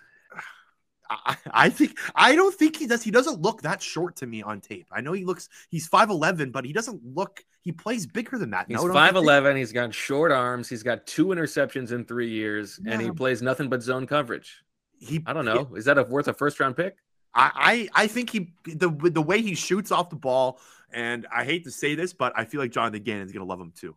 I, 1.10 1.36
I 1.50 1.70
think 1.70 1.98
I 2.14 2.34
don't 2.34 2.54
think 2.54 2.76
he 2.76 2.86
does. 2.86 3.02
He 3.02 3.10
doesn't 3.10 3.40
look 3.40 3.62
that 3.62 3.82
short 3.82 4.16
to 4.16 4.26
me 4.26 4.42
on 4.42 4.60
tape. 4.60 4.88
I 4.92 5.00
know 5.00 5.12
he 5.12 5.24
looks 5.24 5.48
he's 5.70 5.86
five 5.86 6.10
eleven, 6.10 6.50
but 6.50 6.64
he 6.64 6.72
doesn't 6.72 7.00
look. 7.04 7.44
He 7.62 7.72
plays 7.72 8.06
bigger 8.06 8.38
than 8.38 8.50
that. 8.50 8.66
He's 8.68 8.82
five 8.82 9.16
eleven. 9.16 9.56
He's 9.56 9.72
got 9.72 9.94
short 9.94 10.32
arms. 10.32 10.68
He's 10.68 10.82
got 10.82 11.06
two 11.06 11.26
interceptions 11.28 11.92
in 11.92 12.04
three 12.04 12.30
years, 12.30 12.78
yeah. 12.82 12.92
and 12.92 13.02
he 13.02 13.10
plays 13.10 13.42
nothing 13.42 13.68
but 13.68 13.82
zone 13.82 14.06
coverage. 14.06 14.62
He, 14.98 15.22
I 15.26 15.32
don't 15.32 15.44
know. 15.44 15.70
Is 15.76 15.84
that 15.84 15.96
a, 15.96 16.02
worth 16.02 16.28
a 16.28 16.34
first 16.34 16.60
round 16.60 16.76
pick? 16.76 16.96
I, 17.34 17.88
I 17.94 18.04
I 18.04 18.06
think 18.06 18.30
he 18.30 18.52
the 18.66 18.90
the 18.90 19.22
way 19.22 19.40
he 19.40 19.54
shoots 19.54 19.92
off 19.92 20.10
the 20.10 20.16
ball, 20.16 20.60
and 20.92 21.26
I 21.34 21.44
hate 21.44 21.64
to 21.64 21.70
say 21.70 21.94
this, 21.94 22.12
but 22.12 22.32
I 22.36 22.44
feel 22.44 22.60
like 22.60 22.72
Jonathan 22.72 23.02
Gannon's 23.02 23.32
gonna 23.32 23.44
love 23.44 23.60
him 23.60 23.72
too. 23.74 23.96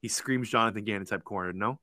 He 0.00 0.08
screams 0.08 0.48
Jonathan 0.48 0.84
Gannon 0.84 1.06
type 1.06 1.24
corner. 1.24 1.52
No. 1.52 1.80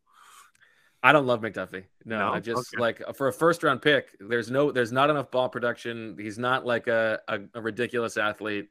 I 1.06 1.12
don't 1.12 1.28
love 1.28 1.42
McDuffie. 1.42 1.84
No, 2.04 2.18
no? 2.18 2.34
I 2.34 2.40
just 2.40 2.74
okay. 2.74 2.82
like 2.82 3.16
for 3.16 3.28
a 3.28 3.34
first 3.34 3.62
round 3.62 3.80
pick. 3.80 4.18
There's 4.20 4.50
no, 4.50 4.72
there's 4.72 4.92
not 4.92 5.12
enough 5.12 5.30
ball 5.30 5.50
production. 5.50 6.18
He's 6.20 6.40
not 6.40 6.66
like 6.66 6.88
a, 6.88 7.20
a, 7.28 7.42
a, 7.54 7.62
ridiculous 7.62 8.18
athlete. 8.18 8.70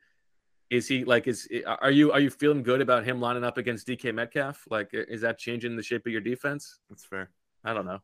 Is 0.69 0.89
he 0.89 1.05
like? 1.05 1.29
Is 1.29 1.49
are 1.65 1.93
you 1.93 2.11
are 2.11 2.19
you 2.19 2.31
feeling 2.31 2.65
good 2.65 2.81
about 2.81 3.05
him 3.05 3.21
lining 3.21 3.45
up 3.45 3.57
against 3.57 3.87
DK 3.87 4.13
Metcalf? 4.13 4.65
Like, 4.69 4.89
is 4.93 5.21
that 5.21 5.39
changing 5.39 5.77
the 5.77 5.83
shape 5.85 6.07
of 6.07 6.13
your 6.13 6.23
defense? 6.23 6.81
That's 6.91 7.05
fair. 7.05 7.31
I 7.63 7.73
don't 7.73 7.87
know. 7.87 8.01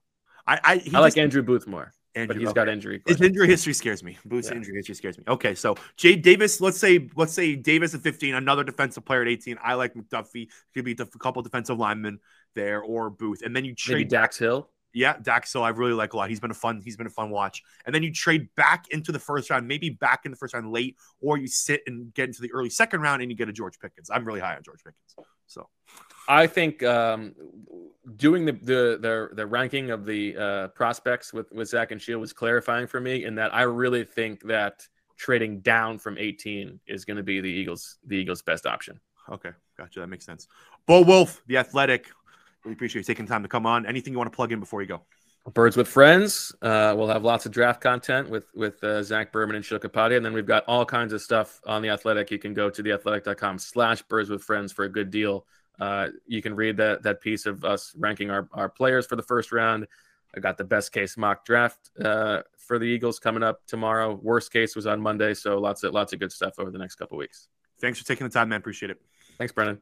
I 0.46 0.54
I, 0.54 0.72
I 0.74 0.78
just, 0.78 0.92
like 0.92 1.18
Andrew 1.18 1.42
Booth 1.42 1.66
more. 1.66 1.92
Andrew, 2.14 2.34
but 2.34 2.40
he's 2.40 2.48
okay. 2.48 2.54
got 2.54 2.68
injury. 2.68 2.98
Questions. 3.00 3.20
His 3.20 3.28
injury 3.28 3.46
history 3.48 3.72
scares 3.72 4.02
me. 4.04 4.18
Booth's 4.24 4.48
yeah. 4.48 4.56
injury 4.56 4.76
history 4.76 4.94
scares 4.94 5.18
me. 5.18 5.24
Okay, 5.26 5.54
so 5.54 5.76
Jay 5.96 6.14
Davis, 6.16 6.60
let's 6.60 6.78
say 6.78 7.08
let's 7.16 7.32
say 7.32 7.56
Davis 7.56 7.94
at 7.94 8.00
15, 8.02 8.34
another 8.34 8.62
defensive 8.62 9.04
player 9.04 9.22
at 9.22 9.28
18. 9.28 9.58
I 9.62 9.74
like 9.74 9.94
McDuffie. 9.94 10.48
Could 10.74 10.84
be 10.84 10.96
a 10.98 11.06
couple 11.18 11.42
defensive 11.42 11.78
linemen 11.78 12.20
there 12.54 12.82
or 12.82 13.10
Booth, 13.10 13.42
and 13.42 13.54
then 13.54 13.64
you 13.64 13.74
trade 13.74 13.94
maybe 13.94 14.08
Dax 14.08 14.38
Hill. 14.38 14.68
Yeah, 14.92 15.16
Dax 15.22 15.52
Hill, 15.52 15.62
I 15.62 15.68
really 15.68 15.92
like 15.92 16.14
a 16.14 16.16
lot. 16.16 16.30
He's 16.30 16.40
been 16.40 16.50
a 16.50 16.54
fun, 16.54 16.80
he's 16.84 16.96
been 16.96 17.06
a 17.06 17.10
fun 17.10 17.30
watch. 17.30 17.62
And 17.86 17.94
then 17.94 18.02
you 18.02 18.12
trade 18.12 18.48
back 18.56 18.86
into 18.90 19.12
the 19.12 19.20
first 19.20 19.48
round, 19.48 19.68
maybe 19.68 19.90
back 19.90 20.22
in 20.24 20.32
the 20.32 20.36
first 20.36 20.52
round 20.52 20.72
late, 20.72 20.96
or 21.20 21.38
you 21.38 21.46
sit 21.46 21.82
and 21.86 22.12
get 22.12 22.28
into 22.28 22.42
the 22.42 22.52
early 22.52 22.70
second 22.70 23.00
round 23.00 23.22
and 23.22 23.30
you 23.30 23.36
get 23.36 23.48
a 23.48 23.52
George 23.52 23.78
Pickens. 23.78 24.10
I'm 24.10 24.24
really 24.24 24.40
high 24.40 24.56
on 24.56 24.62
George 24.64 24.82
Pickens. 24.82 25.28
So 25.46 25.68
I 26.28 26.46
think 26.46 26.82
um, 26.82 27.34
doing 28.16 28.44
the, 28.44 28.52
the, 28.52 28.98
the 29.00 29.28
the 29.32 29.46
ranking 29.46 29.90
of 29.90 30.06
the 30.06 30.36
uh, 30.36 30.68
prospects 30.68 31.32
with 31.32 31.50
with 31.52 31.68
Zach 31.68 31.90
and 31.90 32.00
Sheil 32.00 32.18
was 32.18 32.32
clarifying 32.32 32.86
for 32.86 33.00
me 33.00 33.24
in 33.24 33.34
that 33.36 33.54
I 33.54 33.62
really 33.62 34.04
think 34.04 34.42
that 34.44 34.86
trading 35.16 35.60
down 35.60 35.98
from 35.98 36.16
18 36.16 36.80
is 36.86 37.04
going 37.04 37.16
to 37.16 37.22
be 37.22 37.40
the 37.40 37.48
Eagles 37.48 37.98
the 38.06 38.16
Eagles 38.16 38.42
best 38.42 38.66
option. 38.66 39.00
Okay, 39.28 39.50
gotcha. 39.76 40.00
That 40.00 40.08
makes 40.08 40.24
sense. 40.24 40.46
Bo 40.86 41.02
Wulf, 41.02 41.42
the 41.46 41.58
athletic, 41.58 42.10
Really 42.64 42.74
appreciate 42.74 43.00
you 43.00 43.04
taking 43.04 43.26
time 43.26 43.42
to 43.42 43.48
come 43.48 43.66
on. 43.66 43.86
Anything 43.86 44.12
you 44.12 44.18
want 44.18 44.30
to 44.30 44.36
plug 44.36 44.52
in 44.52 44.60
before 44.60 44.82
you 44.82 44.88
go? 44.88 45.02
Birds 45.54 45.76
with 45.76 45.88
Friends. 45.88 46.54
Uh, 46.60 46.94
we'll 46.96 47.08
have 47.08 47.24
lots 47.24 47.46
of 47.46 47.52
draft 47.52 47.80
content 47.80 48.28
with 48.28 48.46
with 48.54 48.82
uh, 48.84 49.02
Zach 49.02 49.32
Berman 49.32 49.56
and 49.56 49.64
Kapadia. 49.64 50.16
And 50.16 50.24
then 50.24 50.34
we've 50.34 50.46
got 50.46 50.64
all 50.66 50.84
kinds 50.84 51.12
of 51.12 51.22
stuff 51.22 51.60
on 51.66 51.80
The 51.80 51.88
Athletic. 51.88 52.30
You 52.30 52.38
can 52.38 52.52
go 52.52 52.68
to 52.68 52.82
theathletic.com 52.82 53.58
slash 53.58 54.02
birds 54.02 54.28
with 54.28 54.42
friends 54.42 54.72
for 54.72 54.84
a 54.84 54.88
good 54.88 55.10
deal. 55.10 55.46
Uh, 55.80 56.08
you 56.26 56.42
can 56.42 56.54
read 56.54 56.76
that 56.76 57.02
that 57.04 57.22
piece 57.22 57.46
of 57.46 57.64
us 57.64 57.94
ranking 57.96 58.30
our, 58.30 58.48
our 58.52 58.68
players 58.68 59.06
for 59.06 59.16
the 59.16 59.22
first 59.22 59.50
round. 59.50 59.86
I 60.36 60.40
got 60.40 60.58
the 60.58 60.64
best 60.64 60.92
case 60.92 61.16
mock 61.16 61.44
draft 61.44 61.90
uh, 62.04 62.42
for 62.58 62.78
the 62.78 62.84
Eagles 62.84 63.18
coming 63.18 63.42
up 63.42 63.66
tomorrow. 63.66 64.14
Worst 64.22 64.52
case 64.52 64.76
was 64.76 64.86
on 64.86 65.00
Monday. 65.00 65.34
So 65.34 65.58
lots 65.58 65.82
of 65.82 65.94
lots 65.94 66.12
of 66.12 66.20
good 66.20 66.32
stuff 66.32 66.58
over 66.58 66.70
the 66.70 66.78
next 66.78 66.96
couple 66.96 67.16
weeks. 67.16 67.48
Thanks 67.80 67.98
for 67.98 68.06
taking 68.06 68.26
the 68.26 68.32
time, 68.32 68.50
man. 68.50 68.58
Appreciate 68.60 68.90
it. 68.90 69.00
Thanks, 69.38 69.52
Brennan. 69.54 69.80